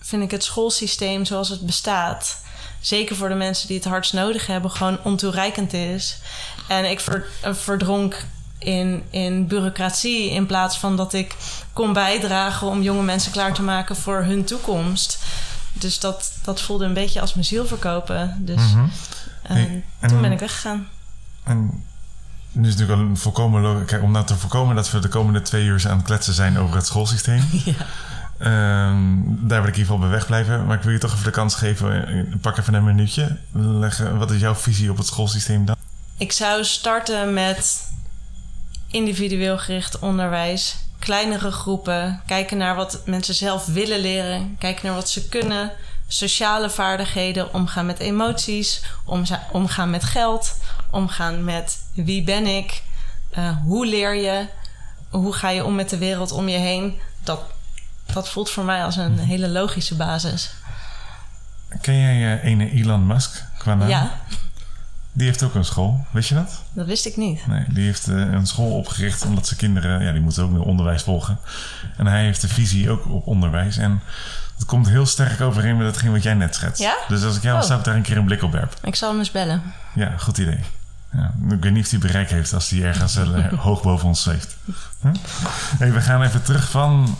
vind 0.00 0.22
ik 0.22 0.30
het 0.30 0.44
schoolsysteem 0.44 1.24
zoals 1.24 1.48
het 1.48 1.60
bestaat, 1.60 2.42
zeker 2.86 3.16
voor 3.16 3.28
de 3.28 3.34
mensen 3.34 3.68
die 3.68 3.76
het 3.76 3.86
hardst 3.86 4.12
nodig 4.12 4.46
hebben, 4.46 4.70
gewoon 4.70 4.98
ontoereikend 5.02 5.72
is. 5.72 6.18
En 6.68 6.90
ik 6.90 7.00
ver, 7.00 7.26
verdronk 7.42 8.24
in, 8.58 9.02
in 9.10 9.46
bureaucratie 9.46 10.30
in 10.30 10.46
plaats 10.46 10.78
van 10.78 10.96
dat 10.96 11.12
ik 11.12 11.34
kon 11.72 11.92
bijdragen 11.92 12.66
om 12.66 12.82
jonge 12.82 13.02
mensen 13.02 13.32
klaar 13.32 13.54
te 13.54 13.62
maken 13.62 13.96
voor 13.96 14.22
hun 14.22 14.44
toekomst. 14.44 15.18
Dus 15.72 16.00
dat, 16.00 16.32
dat 16.42 16.60
voelde 16.60 16.84
een 16.84 16.94
beetje 16.94 17.20
als 17.20 17.34
mijn 17.34 17.46
ziel 17.46 17.66
verkopen. 17.66 18.36
Dus 18.38 18.62
mm 18.62 18.72
-hmm. 18.72 18.90
hey, 19.42 19.84
en, 20.00 20.08
toen 20.08 20.20
ben 20.20 20.32
ik 20.32 20.38
weggegaan. 20.38 20.88
En 21.42 21.84
nu 22.52 22.68
is 22.68 22.76
natuurlijk 22.76 23.08
een 23.08 23.16
volkomen 23.16 23.84
Kijk, 23.84 24.02
om 24.02 24.10
nou 24.10 24.26
te 24.26 24.36
voorkomen 24.36 24.76
dat 24.76 24.90
we 24.90 24.98
de 24.98 25.08
komende 25.08 25.42
twee 25.42 25.64
uur 25.64 25.84
aan 25.88 25.96
het 25.96 26.06
kletsen 26.06 26.34
zijn 26.34 26.58
over 26.58 26.76
het 26.76 26.86
schoolsysteem. 26.86 27.48
ja. 27.64 27.86
Um, 28.40 29.38
daar 29.48 29.60
wil 29.60 29.70
ik 29.70 29.76
in 29.76 29.80
ieder 29.80 29.94
geval 29.94 29.98
bij 29.98 30.08
wegblijven. 30.08 30.66
Maar 30.66 30.76
ik 30.76 30.82
wil 30.82 30.92
je 30.92 30.98
toch 30.98 31.12
even 31.12 31.24
de 31.24 31.30
kans 31.30 31.54
geven. 31.54 32.38
Pak 32.40 32.58
even 32.58 32.74
een 32.74 32.84
minuutje. 32.84 33.36
Leggen, 33.52 34.18
wat 34.18 34.30
is 34.30 34.40
jouw 34.40 34.54
visie 34.54 34.90
op 34.90 34.96
het 34.96 35.06
schoolsysteem 35.06 35.64
dan? 35.64 35.76
Ik 36.16 36.32
zou 36.32 36.64
starten 36.64 37.34
met 37.34 37.90
individueel 38.90 39.58
gericht 39.58 39.98
onderwijs 39.98 40.84
kleinere 41.04 41.50
groepen, 41.50 42.22
kijken 42.26 42.56
naar 42.56 42.74
wat 42.74 43.02
mensen 43.04 43.34
zelf 43.34 43.66
willen 43.66 43.98
leren, 43.98 44.56
kijken 44.58 44.86
naar 44.86 44.94
wat 44.94 45.10
ze 45.10 45.28
kunnen, 45.28 45.72
sociale 46.06 46.70
vaardigheden, 46.70 47.54
omgaan 47.54 47.86
met 47.86 47.98
emoties, 47.98 48.84
omgaan 49.52 49.90
met 49.90 50.04
geld, 50.04 50.56
omgaan 50.90 51.44
met 51.44 51.78
wie 51.94 52.22
ben 52.22 52.46
ik, 52.46 52.82
uh, 53.38 53.56
hoe 53.64 53.86
leer 53.86 54.14
je, 54.14 54.46
hoe 55.10 55.32
ga 55.32 55.48
je 55.48 55.64
om 55.64 55.74
met 55.74 55.90
de 55.90 55.98
wereld 55.98 56.32
om 56.32 56.48
je 56.48 56.58
heen. 56.58 57.00
Dat, 57.22 57.40
dat 58.12 58.28
voelt 58.28 58.50
voor 58.50 58.64
mij 58.64 58.84
als 58.84 58.96
een 58.96 59.18
hele 59.18 59.48
logische 59.48 59.94
basis. 59.94 60.54
Ken 61.80 61.98
jij 61.98 62.16
uh, 62.16 62.44
ene 62.44 62.70
Elon 62.70 63.06
Musk 63.06 63.44
qua 63.58 63.74
naam? 63.74 63.88
Ja. 63.88 64.10
Die 65.12 65.26
heeft 65.26 65.42
ook 65.42 65.54
een 65.54 65.64
school, 65.64 66.06
weet 66.10 66.26
je 66.26 66.34
dat? 66.34 66.62
Dat 66.72 66.86
wist 66.86 67.06
ik 67.06 67.16
niet. 67.16 67.46
Nee, 67.46 67.64
die 67.68 67.84
heeft 67.84 68.08
uh, 68.08 68.32
een 68.32 68.46
school 68.46 68.70
opgericht 68.76 69.24
omdat 69.24 69.46
zijn 69.46 69.58
kinderen, 69.58 70.02
ja, 70.02 70.12
die 70.12 70.20
moeten 70.20 70.42
ook 70.42 70.50
meer 70.50 70.62
onderwijs 70.62 71.02
volgen. 71.02 71.38
En 71.96 72.06
hij 72.06 72.24
heeft 72.24 72.40
de 72.40 72.48
visie 72.48 72.90
ook 72.90 73.08
op 73.08 73.26
onderwijs. 73.26 73.76
En 73.76 74.00
dat 74.58 74.66
komt 74.66 74.88
heel 74.88 75.06
sterk 75.06 75.40
overeen 75.40 75.76
met 75.76 75.86
hetgeen 75.86 76.12
wat 76.12 76.22
jij 76.22 76.34
net 76.34 76.54
schetst. 76.54 76.80
Ja? 76.80 76.96
Dus 77.08 77.24
als 77.24 77.36
ik 77.36 77.42
jou 77.42 77.58
oh. 77.58 77.64
zou 77.64 77.82
daar 77.82 77.94
een 77.94 78.02
keer 78.02 78.16
een 78.16 78.24
blik 78.24 78.42
op 78.42 78.52
werp. 78.52 78.76
Ik 78.82 78.94
zal 78.94 79.08
hem 79.10 79.18
eens 79.18 79.30
bellen. 79.30 79.62
Ja, 79.94 80.14
goed 80.18 80.38
idee. 80.38 80.60
Ja, 81.12 81.34
ik 81.50 81.62
weet 81.62 81.72
niet 81.72 81.84
of 81.84 81.90
hij 81.90 81.98
bereik 81.98 82.30
heeft 82.30 82.52
als 82.52 82.68
hij 82.68 82.82
ergens 82.82 83.16
hoog 83.66 83.82
boven 83.82 84.08
ons 84.08 84.22
zweeft. 84.22 84.56
Hey, 85.78 85.92
we 85.92 86.00
gaan 86.00 86.22
even 86.22 86.42
terug 86.42 86.70
van 86.70 87.16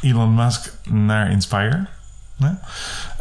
Elon 0.00 0.34
Musk 0.34 0.72
naar 0.84 1.30
Inspire. 1.30 1.86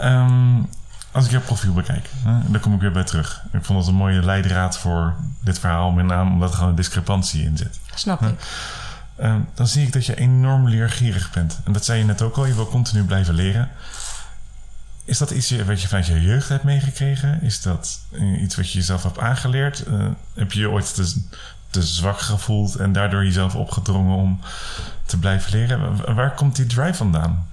Um, 0.01 0.69
als 1.11 1.25
ik 1.25 1.31
jouw 1.31 1.41
profiel 1.41 1.73
bekijk, 1.73 2.09
hè, 2.23 2.51
daar 2.51 2.61
kom 2.61 2.73
ik 2.73 2.81
weer 2.81 2.91
bij 2.91 3.03
terug. 3.03 3.43
Ik 3.51 3.65
vond 3.65 3.79
het 3.79 3.87
een 3.87 3.95
mooie 3.95 4.25
leidraad 4.25 4.77
voor 4.77 5.15
dit 5.41 5.59
verhaal, 5.59 5.91
met 5.91 6.05
name 6.05 6.31
omdat 6.31 6.49
er 6.49 6.55
gewoon 6.55 6.69
een 6.69 6.75
discrepantie 6.75 7.43
in 7.43 7.57
zit. 7.57 7.79
Snap 7.95 8.21
ik. 8.21 8.39
Uh, 9.19 9.35
dan 9.53 9.67
zie 9.67 9.85
ik 9.85 9.93
dat 9.93 10.05
je 10.05 10.15
enorm 10.15 10.67
leergierig 10.67 11.31
bent. 11.31 11.59
En 11.63 11.71
dat 11.71 11.85
zei 11.85 11.99
je 11.99 12.05
net 12.05 12.21
ook 12.21 12.37
al, 12.37 12.45
je 12.45 12.53
wil 12.53 12.67
continu 12.67 13.03
blijven 13.03 13.33
leren. 13.33 13.69
Is 15.03 15.17
dat 15.17 15.31
iets 15.31 15.51
wat 15.65 15.81
je 15.81 15.87
vanuit 15.87 16.05
je 16.05 16.21
jeugd 16.21 16.49
hebt 16.49 16.63
meegekregen? 16.63 17.41
Is 17.41 17.61
dat 17.61 17.99
iets 18.41 18.55
wat 18.55 18.71
je 18.71 18.77
jezelf 18.77 19.03
hebt 19.03 19.19
aangeleerd? 19.19 19.87
Uh, 19.87 20.07
heb 20.33 20.51
je 20.51 20.59
je 20.59 20.69
ooit 20.69 20.95
te, 20.95 21.23
te, 21.69 21.81
zwak 21.81 22.19
gevoeld 22.19 22.75
en 22.75 22.91
daardoor 22.91 23.25
jezelf 23.25 23.55
opgedrongen 23.55 24.17
om 24.17 24.39
te 25.05 25.17
blijven 25.17 25.51
leren? 25.51 26.15
Waar 26.15 26.33
komt 26.33 26.55
die 26.55 26.65
drive 26.65 26.93
vandaan? 26.93 27.47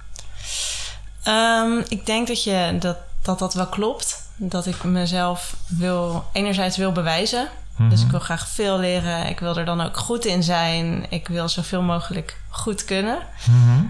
Um, 1.27 1.83
ik 1.87 2.05
denk 2.05 2.27
dat 2.27 2.43
je 2.43 2.77
dat 2.79 2.97
dat 3.27 3.39
dat 3.39 3.53
wel 3.53 3.67
klopt. 3.67 4.25
Dat 4.35 4.65
ik 4.65 4.83
mezelf 4.83 5.55
wil, 5.67 6.25
enerzijds 6.31 6.77
wil 6.77 6.91
bewijzen. 6.91 7.47
Mhm. 7.75 7.89
Dus 7.89 8.01
ik 8.01 8.09
wil 8.09 8.19
graag 8.19 8.47
veel 8.47 8.79
leren. 8.79 9.25
Ik 9.25 9.39
wil 9.39 9.57
er 9.57 9.65
dan 9.65 9.81
ook 9.81 9.97
goed 9.97 10.25
in 10.25 10.43
zijn. 10.43 11.05
Ik 11.09 11.27
wil 11.27 11.49
zoveel 11.49 11.81
mogelijk 11.81 12.37
goed 12.49 12.85
kunnen. 12.85 13.19
Mhm. 13.45 13.83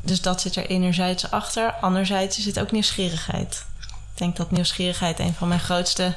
Dus 0.00 0.20
dat 0.20 0.40
zit 0.40 0.56
er 0.56 0.66
enerzijds 0.66 1.30
achter. 1.30 1.72
Anderzijds 1.80 2.38
is 2.38 2.44
het 2.44 2.60
ook 2.60 2.70
nieuwsgierigheid. 2.70 3.64
Ik 3.80 4.18
denk 4.18 4.36
dat 4.36 4.50
nieuwsgierigheid 4.50 5.18
een 5.18 5.34
van 5.34 5.48
mijn 5.48 5.60
grootste 5.60 6.14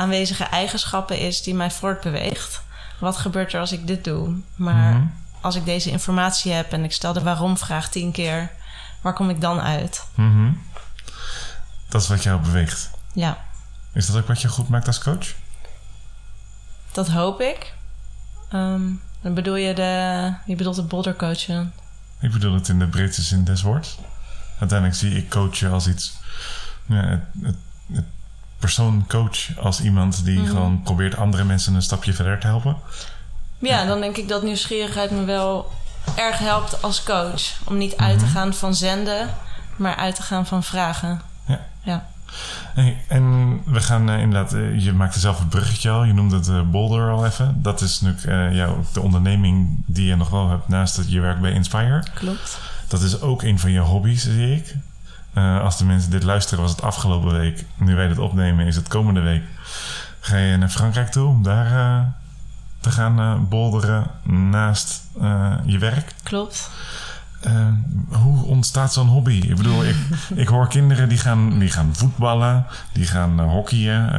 aanwezige 0.00 0.44
eigenschappen 0.44 1.18
is 1.18 1.42
die 1.42 1.54
mij 1.54 1.70
voortbeweegt. 1.70 2.62
Wat 2.98 3.16
gebeurt 3.16 3.52
er 3.52 3.60
als 3.60 3.72
ik 3.72 3.86
dit 3.86 4.04
doe? 4.04 4.34
Maar 4.56 4.94
Mhm. 4.94 5.06
als 5.40 5.54
ik 5.54 5.64
deze 5.64 5.90
informatie 5.90 6.52
heb 6.52 6.72
en 6.72 6.84
ik 6.84 6.92
stel 6.92 7.12
de 7.12 7.22
waarom-vraag 7.22 7.88
tien 7.88 8.12
keer, 8.12 8.50
waar 9.00 9.12
kom 9.14 9.30
ik 9.30 9.40
dan 9.40 9.60
uit? 9.60 10.06
Mhm. 10.14 10.52
Dat 11.88 12.02
is 12.02 12.08
wat 12.08 12.22
jou 12.22 12.40
beweegt. 12.40 12.90
Ja, 13.12 13.38
Is 13.92 14.06
dat 14.06 14.16
ook 14.16 14.26
wat 14.28 14.40
je 14.40 14.48
goed 14.48 14.68
maakt 14.68 14.86
als 14.86 14.98
coach? 14.98 15.26
dat 16.92 17.08
hoop 17.08 17.40
ik. 17.40 17.72
Ehm, 18.50 18.82
dan 19.20 19.34
bedoel 19.34 19.56
je 19.56 19.74
de. 19.74 20.34
Je 20.46 20.56
bedoelt 20.56 20.76
de 20.76 20.82
boulder 20.82 21.16
coachen. 21.16 21.72
Ik 22.20 22.30
bedoel 22.32 22.54
het 22.54 22.68
in 22.68 22.78
de 22.78 22.86
breedste 22.86 23.22
zin 23.22 23.44
des 23.44 23.62
woords. 23.62 23.98
Uiteindelijk 24.58 24.98
zie 24.98 25.16
ik 25.16 25.30
coachen 25.30 25.70
als 25.70 25.86
iets... 25.86 26.12
Ja, 26.86 26.96
het, 27.08 27.20
het, 27.42 27.56
het 27.92 28.04
persoon 28.60 29.04
coach 29.08 29.58
als 29.58 29.80
iemand 29.80 30.24
die 30.24 30.38
Mhm. 30.38 30.48
gewoon 30.48 30.82
probeert 30.82 31.16
andere 31.16 31.44
mensen 31.44 31.74
een 31.74 31.82
stapje 31.82 32.12
verder 32.12 32.38
te 32.38 32.46
helpen. 32.46 32.76
Ja, 33.58 33.84
dan 33.84 34.00
denk 34.00 34.16
ik 34.16 34.28
dat 34.28 34.42
nieuwsgierigheid 34.42 35.10
me 35.10 35.24
wel 35.24 35.70
erg 36.16 36.38
helpt 36.38 36.82
als 36.82 37.02
coach. 37.02 37.42
Om 37.64 37.78
niet 37.78 37.96
uit 37.96 38.18
te 38.18 38.26
gaan 38.26 38.54
van 38.54 38.74
zenden, 38.74 39.28
maar 39.76 39.96
uit 39.96 40.14
te 40.14 40.22
gaan 40.22 40.46
van 40.46 40.62
vragen. 40.62 41.20
Ja. 41.46 41.60
Ja. 41.82 42.06
Hey, 42.74 43.02
en 43.08 43.60
we 43.64 43.80
gaan 43.80 44.10
eh, 44.10 44.20
inderdaad, 44.20 44.52
eh, 44.52 44.84
je 44.84 44.92
maakte 44.92 45.18
zelf 45.20 45.38
het 45.38 45.48
bruggetje 45.48 45.90
al, 45.90 46.04
je 46.04 46.12
noemde 46.12 46.36
het 46.36 46.48
eh, 46.48 46.60
Boulder 46.62 47.10
al 47.10 47.26
even. 47.26 47.62
Dat 47.62 47.80
is 47.80 48.00
natuurlijk 48.00 48.54
jouw, 48.54 48.84
de 48.92 49.00
onderneming 49.00 49.82
die 49.86 50.06
je 50.06 50.16
nog 50.16 50.30
wel 50.30 50.48
hebt 50.50 50.68
naast 50.68 50.96
het, 50.96 51.10
je 51.10 51.20
werk 51.20 51.40
bij 51.40 51.52
Inspire. 51.52 52.04
Klopt. 52.14 52.58
Dat 52.88 53.02
is 53.02 53.20
ook 53.20 53.42
een 53.42 53.58
van 53.58 53.70
je 53.70 53.78
hobby's, 53.78 54.22
zie 54.22 54.54
ik. 54.56 54.74
Eh, 55.34 55.60
als 55.60 55.78
de 55.78 55.84
mensen 55.84 56.10
dit 56.10 56.22
luisteren, 56.22 56.62
was 56.62 56.70
het 56.70 56.82
afgelopen 56.82 57.32
week. 57.38 57.64
Nu 57.76 57.94
wij 57.94 58.08
dit 58.08 58.18
opnemen, 58.18 58.66
is 58.66 58.76
het 58.76 58.88
komende 58.88 59.20
week. 59.20 59.42
Ga 60.20 60.36
je 60.36 60.56
naar 60.56 60.68
Frankrijk 60.68 61.10
toe 61.10 61.26
om 61.28 61.42
daar 61.42 61.66
eh, 61.66 62.00
te 62.80 62.90
gaan 62.90 63.18
eh 63.20 63.34
boulderen 63.48 64.06
naast 64.22 65.02
je 65.64 65.78
werk? 65.78 66.14
Klopt. 66.22 66.70
Hoe 68.08 68.44
ontstaat 68.44 68.92
zo'n 68.92 69.08
hobby? 69.08 69.32
Ik 69.48 69.56
bedoel, 69.56 69.84
ik, 69.84 69.96
ik 70.34 70.48
hoor 70.48 70.68
kinderen 70.68 71.08
die 71.08 71.18
gaan, 71.18 71.58
die 71.58 71.70
gaan 71.70 71.90
voetballen, 71.92 72.66
die 72.92 73.06
gaan 73.06 73.40
hockeyen. 73.40 74.12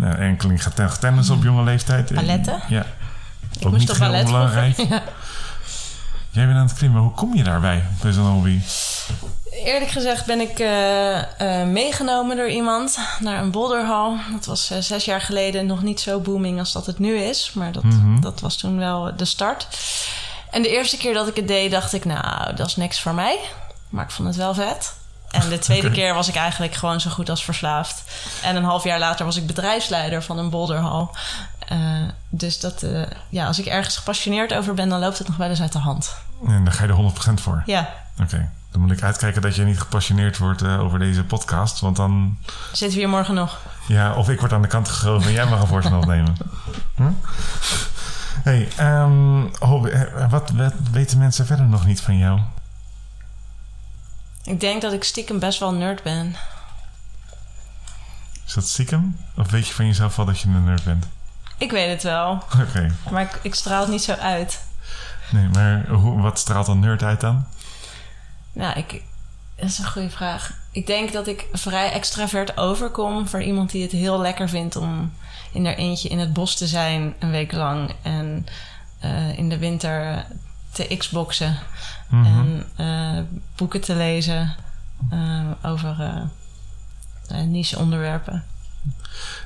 uh, 0.00 0.18
enkeling 0.18 0.62
gaat 0.62 0.74
ten- 0.76 1.00
tennis 1.00 1.30
op 1.30 1.42
jonge 1.42 1.62
leeftijd. 1.62 2.14
Balletten? 2.14 2.60
Ja. 2.68 2.84
Ik 3.58 3.66
Ook 3.66 3.72
moest 3.72 3.88
niet 3.88 3.98
heel 3.98 3.98
ballet 3.98 4.28
vroeger. 4.28 4.72
Ja. 4.88 5.02
Jij 6.30 6.46
bent 6.46 6.58
aan 6.58 6.66
het 6.66 6.74
klimmen. 6.74 7.00
Hoe 7.02 7.10
kom 7.12 7.34
je 7.34 7.44
daarbij, 7.44 7.84
bij 8.02 8.12
zo'n 8.12 8.26
hobby? 8.30 8.60
Eerlijk 9.64 9.90
gezegd 9.90 10.26
ben 10.26 10.40
ik 10.40 10.58
eh, 10.58 11.60
eh, 11.60 11.66
meegenomen 11.68 12.36
door 12.36 12.48
iemand 12.48 12.98
naar 13.20 13.42
een 13.42 13.50
boulderhal. 13.50 14.16
Dat 14.32 14.44
was 14.44 14.70
eh, 14.70 14.78
zes 14.78 15.04
jaar 15.04 15.20
geleden 15.20 15.66
nog 15.66 15.82
niet 15.82 16.00
zo 16.00 16.20
booming 16.20 16.58
als 16.58 16.72
dat 16.72 16.86
het 16.86 16.98
nu 16.98 17.16
is. 17.18 17.52
Maar 17.54 17.72
dat, 17.72 17.82
Mhm. 17.82 18.20
dat 18.20 18.40
was 18.40 18.56
toen 18.56 18.78
wel 18.78 19.16
de 19.16 19.24
start. 19.24 19.66
En 20.50 20.62
de 20.62 20.68
eerste 20.68 20.96
keer 20.96 21.14
dat 21.14 21.28
ik 21.28 21.36
het 21.36 21.48
deed, 21.48 21.70
dacht 21.70 21.92
ik, 21.92 22.04
nou, 22.04 22.54
dat 22.54 22.66
is 22.66 22.76
niks 22.76 23.00
voor 23.00 23.14
mij. 23.14 23.38
Maar 23.88 24.04
ik 24.04 24.10
vond 24.10 24.28
het 24.28 24.36
wel 24.36 24.54
vet. 24.54 24.94
En 25.30 25.48
de 25.48 25.58
tweede 25.58 25.90
keer 25.90 26.14
was 26.14 26.28
ik 26.28 26.34
eigenlijk 26.36 26.74
gewoon 26.74 27.00
zo 27.00 27.10
goed 27.10 27.28
als 27.30 27.44
verslaafd. 27.44 28.02
En 28.42 28.56
een 28.56 28.64
half 28.64 28.84
jaar 28.84 28.98
later 28.98 29.24
was 29.24 29.36
ik 29.36 29.46
bedrijfsleider 29.46 30.22
van 30.22 30.38
een 30.38 30.50
boulderhal. 30.50 31.16
Eh, 31.68 31.78
dus 32.28 32.60
dat, 32.60 32.84
ja, 33.28 33.46
als 33.46 33.58
ik 33.58 33.66
ergens 33.66 33.96
gepassioneerd 33.96 34.54
over 34.54 34.74
ben, 34.74 34.88
dan 34.88 35.00
loopt 35.00 35.18
het 35.18 35.28
nog 35.28 35.36
wel 35.36 35.48
eens 35.48 35.60
uit 35.60 35.72
de 35.72 35.78
hand. 35.78 36.14
En 36.46 36.64
daar 36.64 36.72
ga 36.74 36.82
je 36.84 36.88
er 36.88 36.94
100% 36.94 37.40
voor. 37.40 37.62
Ja, 37.66 37.88
Oké. 38.22 38.50
Dan 38.72 38.80
moet 38.80 38.90
ik 38.90 39.02
uitkijken 39.02 39.42
dat 39.42 39.54
je 39.56 39.64
niet 39.64 39.80
gepassioneerd 39.80 40.38
wordt 40.38 40.62
eh, 40.62 40.80
over 40.80 40.98
deze 40.98 41.24
podcast. 41.24 41.80
Want 41.80 41.96
dan, 41.96 42.38
zitten 42.72 42.88
we 42.88 43.04
hier 43.04 43.08
morgen 43.08 43.34
nog. 43.34 43.58
ja, 43.86 44.14
of 44.14 44.28
ik 44.28 44.40
word 44.40 44.52
aan 44.52 44.62
de 44.62 44.68
kant 44.68 44.88
geschoven 44.88 45.26
en 45.26 45.32
jij 45.32 45.46
mag 45.46 45.60
een 45.60 45.66
voorstel 45.66 45.98
opnemen. 45.98 46.36
Hm? 46.96 47.10
Hey, 48.42 48.68
ehm, 48.76 49.46
hobby, 49.58 49.88
eh, 49.88 50.30
wat, 50.30 50.50
wat 50.50 50.72
weten 50.92 51.18
mensen 51.18 51.46
verder 51.46 51.66
nog 51.66 51.86
niet 51.86 52.00
van 52.00 52.18
jou? 52.18 52.40
Ik 54.44 54.60
denk 54.60 54.82
dat 54.82 54.92
ik 54.92 55.04
stiekem 55.04 55.38
best 55.38 55.58
wel 55.58 55.72
nerd 55.72 56.02
ben. 56.02 56.36
Is 58.46 58.54
dat 58.54 58.68
stiekem? 58.68 59.16
Of 59.36 59.50
weet 59.50 59.66
je 59.68 59.74
van 59.74 59.86
jezelf 59.86 60.16
wel 60.16 60.26
dat 60.26 60.40
je 60.40 60.48
een 60.48 60.64
nerd 60.64 60.84
bent? 60.84 61.06
Ik 61.58 61.70
weet 61.70 61.88
het 61.88 62.02
wel, 62.02 62.42
Oké. 62.60 62.94
maar 63.10 63.22
ik, 63.22 63.38
ik 63.42 63.54
straal 63.54 63.80
het 63.80 63.90
niet 63.90 64.02
zo 64.02 64.12
uit. 64.12 64.60
Nee, 65.30 65.48
maar 65.48 65.86
hoe, 65.88 66.20
wat 66.20 66.38
straalt 66.38 66.66
dan 66.66 66.80
nerd 66.80 67.02
uit 67.02 67.20
dan? 67.20 67.46
Nou, 68.52 68.78
ik, 68.78 69.02
dat 69.56 69.68
is 69.68 69.78
een 69.78 69.90
goede 69.90 70.10
vraag. 70.10 70.58
Ik 70.70 70.86
denk 70.86 71.12
dat 71.12 71.26
ik 71.26 71.46
vrij 71.52 71.92
extravert 71.92 72.56
overkom 72.56 73.28
voor 73.28 73.42
iemand 73.42 73.70
die 73.70 73.82
het 73.82 73.92
heel 73.92 74.20
lekker 74.20 74.48
vindt 74.48 74.76
om 74.76 75.12
in 75.52 75.66
er 75.66 75.76
eentje 75.76 76.08
in 76.08 76.18
het 76.18 76.32
bos 76.32 76.54
te 76.54 76.66
zijn 76.66 77.14
een 77.18 77.30
week 77.30 77.52
lang 77.52 77.94
en 78.02 78.46
eh, 79.00 79.38
in 79.38 79.48
de 79.48 79.58
winter 79.58 80.26
te 80.70 80.96
xboxen 80.96 81.58
Mhm. 82.08 82.26
en 82.26 82.66
eh, 82.76 83.22
boeken 83.56 83.80
te 83.80 83.94
lezen 83.94 84.54
eh, 85.10 85.50
over 85.62 86.22
niche 87.44 87.78
onderwerpen. 87.78 88.44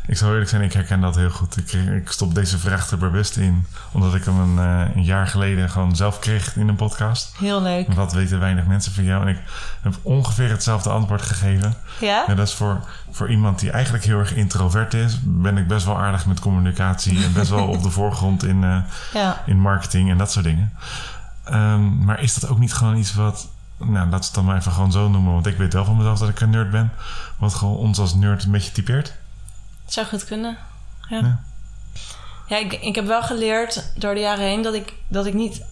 Ik 0.07 0.16
zal 0.16 0.31
eerlijk 0.31 0.49
zijn, 0.51 0.62
ik 0.62 0.72
herken 0.72 1.01
dat 1.01 1.14
heel 1.16 1.31
goed. 1.31 1.57
Ik, 1.57 1.72
ik 1.72 2.11
stop 2.11 2.35
deze 2.35 2.59
vraag 2.59 2.90
er 2.90 2.99
bewust 2.99 3.37
in, 3.37 3.66
omdat 3.92 4.14
ik 4.14 4.25
hem 4.25 4.40
een, 4.40 4.59
eh, 4.59 4.96
een 4.96 5.05
jaar 5.05 5.27
geleden 5.27 5.70
gewoon 5.70 5.96
zelf 5.96 6.18
kreeg 6.18 6.57
in 6.57 6.68
een 6.68 6.77
podcast. 6.77 7.35
Heel 7.38 7.62
leuk. 7.62 7.92
Wat 7.92 8.12
weten 8.12 8.38
weinig 8.40 8.66
mensen 8.66 8.92
van 8.92 9.05
jou? 9.05 9.22
En 9.22 9.29
ik 9.29 9.38
heb 9.83 9.94
ongeveer 10.03 10.51
hetzelfde 10.51 10.90
antwoord 10.90 11.22
gegeven. 11.22 11.75
Ja? 12.01 12.27
En 12.27 12.37
dat 12.37 12.46
is 12.46 12.55
voor, 12.55 12.81
voor 13.11 13.31
iemand 13.31 13.59
die 13.59 13.70
eigenlijk 13.70 14.05
heel 14.05 14.18
erg 14.18 14.35
introvert 14.35 14.94
is, 14.94 15.18
ben 15.22 15.57
ik 15.59 15.66
best 15.68 15.87
wel 15.87 15.99
aardig 15.99 16.27
met 16.27 16.40
communicatie 16.40 17.25
en 17.25 17.33
best 17.33 17.51
wel 17.51 17.66
op 17.68 17.83
de 17.83 17.90
voorgrond 17.99 18.44
in, 18.44 18.64
eh, 18.64 18.77
Ja. 19.12 19.42
in 19.46 19.61
marketing 19.61 20.11
en 20.11 20.18
dat 20.18 20.33
soort 20.33 20.44
dingen. 20.44 20.72
Ehm, 21.44 22.05
maar 22.05 22.20
is 22.22 22.35
dat 22.35 22.51
ook 22.51 22.59
niet 22.59 22.75
gewoon 22.75 22.96
iets 22.96 23.14
wat, 23.14 23.49
nou 23.79 23.92
laten 23.92 24.11
we 24.11 24.16
het 24.16 24.35
dan 24.35 24.44
maar 24.44 24.57
even 24.57 24.72
gewoon 24.72 24.92
zo 24.92 25.09
noemen, 25.09 25.33
want 25.33 25.46
ik 25.46 25.57
weet 25.57 25.72
wel 25.72 25.85
van 25.85 25.96
mezelf 25.96 26.18
dat 26.18 26.29
ik 26.29 26.40
een 26.40 26.51
nerd 26.51 26.70
ben, 26.70 26.92
wat 27.37 27.55
gewoon 27.55 27.77
ons 27.77 27.99
als 27.99 28.14
nerd 28.14 28.44
een 28.44 28.51
beetje 28.51 28.72
typeert? 28.72 29.14
Het 29.87 29.94
zou 29.94 30.07
goed 30.07 30.25
kunnen. 30.25 30.57
Ja. 31.09 31.18
Ja. 31.18 31.38
Ja, 32.49 32.57
ik, 32.57 32.72
ik 32.72 32.94
heb 32.94 33.07
wel 33.07 33.22
geleerd 33.22 33.92
door 33.96 34.14
de 34.14 34.20
jaren 34.20 34.44
heen 34.44 34.62
dat 34.62 34.75
ik, 34.75 34.92
dat 35.09 35.27
ik 35.27 35.35
niet 35.35 35.62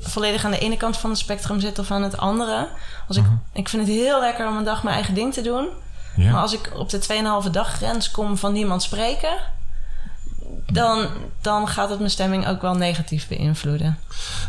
volledig 0.00 0.44
aan 0.44 0.50
de 0.50 0.58
ene 0.58 0.76
kant 0.76 0.96
van 0.96 1.10
het 1.10 1.18
spectrum 1.18 1.60
zit 1.60 1.78
of 1.78 1.90
aan 1.90 2.02
het 2.02 2.16
andere. 2.16 2.68
Als 3.08 3.16
ik, 3.16 3.22
Mhm. 3.24 3.34
ik 3.52 3.68
vind 3.68 3.86
het 3.86 3.96
heel 3.96 4.20
lekker 4.20 4.48
om 4.48 4.56
een 4.56 4.64
dag 4.64 4.82
mijn 4.82 4.94
eigen 4.94 5.14
ding 5.14 5.32
te 5.32 5.42
doen. 5.42 5.68
Ja. 6.16 6.32
Maar 6.32 6.40
als 6.40 6.52
ik 6.52 6.70
op 6.74 6.88
de 6.90 6.98
2,5 6.98 7.50
dag 7.50 7.68
grens 7.72 8.10
kom 8.10 8.36
van 8.36 8.52
niemand 8.52 8.82
spreken, 8.82 9.36
dan, 10.72 11.08
dan 11.40 11.68
gaat 11.68 11.88
het 11.88 11.98
mijn 11.98 12.10
stemming 12.10 12.46
ook 12.46 12.62
wel 12.62 12.74
negatief 12.74 13.28
beïnvloeden. 13.28 13.98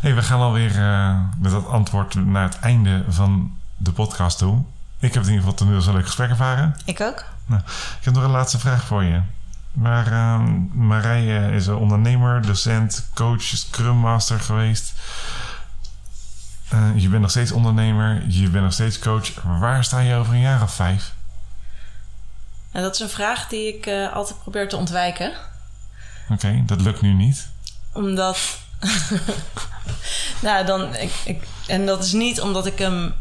Hey, 0.02 0.16
we 0.16 0.22
gaan 0.22 0.40
alweer 0.40 0.76
eh 0.80 1.20
met 1.40 1.52
dat 1.52 1.68
antwoord 1.68 2.16
naar 2.16 2.44
het 2.44 2.60
einde 2.60 3.04
van 3.10 3.58
de 3.78 3.92
podcast 3.92 4.38
toe. 4.38 4.62
Ik 5.00 5.14
heb 5.14 5.24
in 5.24 5.30
ieder 5.30 5.44
geval 5.50 5.68
toe 5.68 5.82
zo'n 5.82 5.94
leuk 5.94 6.06
gesprek 6.06 6.30
ervaren. 6.30 6.76
Ik 6.86 7.02
ook. 7.02 7.26
Nou, 7.48 7.62
ik 8.00 8.06
heb 8.06 8.14
nog 8.14 8.24
een 8.24 8.30
laatste 8.30 8.60
vraag 8.60 8.84
voor 8.84 9.04
je. 9.04 9.22
Maar 9.72 10.12
ehm, 10.12 10.66
Marije 10.72 11.52
is 11.52 11.68
een 11.68 11.76
ondernemer, 11.76 12.42
docent, 12.42 13.10
coach, 13.14 13.42
scrum 13.42 13.96
master 13.96 14.40
geweest. 14.40 14.94
Eh, 16.70 16.90
je 16.96 17.10
bent 17.10 17.22
nog 17.22 17.30
steeds 17.30 17.52
ondernemer, 17.52 18.24
je 18.28 18.50
bent 18.50 18.64
nog 18.64 18.74
steeds 18.74 19.00
coach. 19.00 19.34
Waar 19.44 19.84
sta 19.84 20.00
je 20.00 20.16
over 20.16 20.34
een 20.34 20.40
jaar 20.40 20.62
of 20.62 20.74
vijf? 20.74 21.14
En 22.72 22.82
dat 22.82 22.94
is 22.94 23.00
een 23.00 23.10
vraag 23.10 23.48
die 23.48 23.76
ik 23.76 23.86
eh, 23.86 24.14
altijd 24.14 24.40
probeer 24.40 24.70
te 24.70 24.78
ontwijken. 24.78 25.32
Oké, 26.30 26.64
dat 26.66 26.82
lukt 26.82 27.02
nu 27.02 27.14
niet. 27.14 27.50
Omdat. 27.94 28.58
nou, 30.42 30.66
dan. 30.66 30.96
Ik, 30.96 31.14
ik, 31.26 31.48
en 31.68 31.86
dat 31.86 32.04
is 32.04 32.12
niet 32.12 32.42
omdat 32.42 32.66
ik 32.66 32.78
hem 32.78 33.14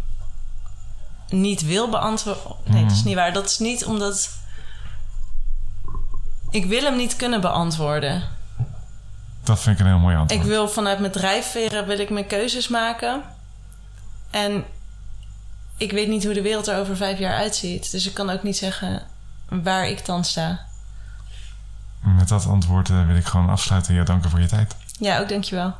niet 1.28 1.62
wil 1.62 1.88
beantwoorden. 1.88 2.56
Nee, 2.64 2.82
dat 2.82 2.92
is 2.92 3.04
niet 3.04 3.14
waar. 3.14 3.32
Dat 3.32 3.46
is 3.46 3.58
niet 3.58 3.84
omdat. 3.84 4.30
Ik 6.50 6.64
wil 6.64 6.82
hem 6.82 6.96
niet 6.96 7.16
kunnen 7.16 7.40
beantwoorden. 7.40 8.22
Dat 9.42 9.60
vind 9.60 9.78
ik 9.78 9.84
een 9.84 9.90
heel 9.90 10.00
mooi 10.00 10.16
antwoord. 10.16 10.40
Ik 10.40 10.48
wil 10.48 10.68
vanuit 10.68 10.98
mijn 10.98 11.12
drijfveren 11.12 11.86
wil 11.86 11.98
ik 11.98 12.10
mijn 12.10 12.26
keuzes 12.26 12.68
maken. 12.68 13.22
En 14.30 14.64
ik 15.76 15.92
weet 15.92 16.08
niet 16.08 16.24
hoe 16.24 16.34
de 16.34 16.42
wereld 16.42 16.66
er 16.66 16.78
over 16.78 16.96
vijf 16.96 17.18
jaar 17.18 17.36
uitziet. 17.36 17.90
Dus 17.90 18.06
ik 18.06 18.14
kan 18.14 18.30
ook 18.30 18.42
niet 18.42 18.56
zeggen 18.56 19.02
waar 19.48 19.88
ik 19.88 20.06
dan 20.06 20.24
sta. 20.24 20.66
Met 22.00 22.28
dat 22.28 22.46
antwoord 22.46 22.90
eh, 22.90 23.06
wil 23.06 23.16
ik 23.16 23.24
gewoon 23.24 23.48
afsluiten. 23.48 23.94
Ja, 23.94 24.04
dank 24.04 24.22
je 24.22 24.28
voor 24.28 24.40
je 24.40 24.46
tijd. 24.46 24.76
Ja, 24.98 25.18
ook 25.18 25.28
dankjewel. 25.28 25.74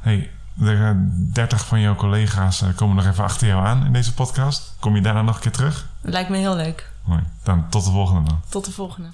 Hey, 0.00 0.30
De 0.58 1.08
30 1.32 1.66
van 1.66 1.80
jouw 1.80 1.94
collega's 1.94 2.62
eh, 2.62 2.68
komen 2.74 2.96
nog 2.96 3.06
even 3.06 3.24
achter 3.24 3.46
jou 3.46 3.66
aan 3.66 3.86
in 3.86 3.92
deze 3.92 4.14
podcast. 4.14 4.74
Kom 4.80 4.94
je 4.94 5.02
daarna 5.02 5.22
nog 5.22 5.34
een 5.34 5.40
keer 5.40 5.52
terug? 5.52 5.88
Lijkt 6.00 6.30
me 6.30 6.36
heel 6.36 6.56
leuk. 6.56 6.90
Mooi. 7.04 7.22
Dan 7.42 7.68
tot 7.68 7.84
de 7.84 7.90
volgende 7.90 8.28
dan. 8.28 8.40
Tot 8.48 8.64
de 8.64 8.72
volgende. 8.72 9.08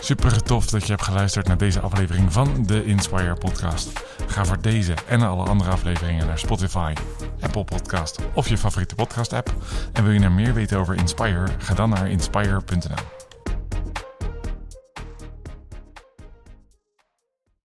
Super 0.00 0.42
tof 0.42 0.66
dat 0.66 0.82
je 0.82 0.92
hebt 0.92 1.04
geluisterd 1.04 1.46
naar 1.46 1.56
deze 1.56 1.80
aflevering 1.80 2.32
van 2.32 2.62
de 2.66 2.84
Inspire 2.84 3.34
Podcast. 3.34 3.92
Ga 4.26 4.44
voor 4.44 4.60
deze 4.62 4.94
en 5.08 5.22
alle 5.22 5.44
andere 5.44 5.70
afleveringen 5.70 6.26
naar 6.26 6.38
Spotify, 6.38 6.92
Apple 7.40 7.64
Podcast 7.64 8.18
of 8.34 8.48
je 8.48 8.58
favoriete 8.58 8.94
podcast 8.94 9.32
app. 9.32 9.54
En 9.92 10.04
wil 10.04 10.12
je 10.12 10.18
nou 10.18 10.32
meer 10.32 10.54
weten 10.54 10.78
over 10.78 10.94
Inspire? 10.94 11.46
Ga 11.58 11.74
dan 11.74 11.88
naar 11.88 12.10
inspire.nl. 12.10 13.25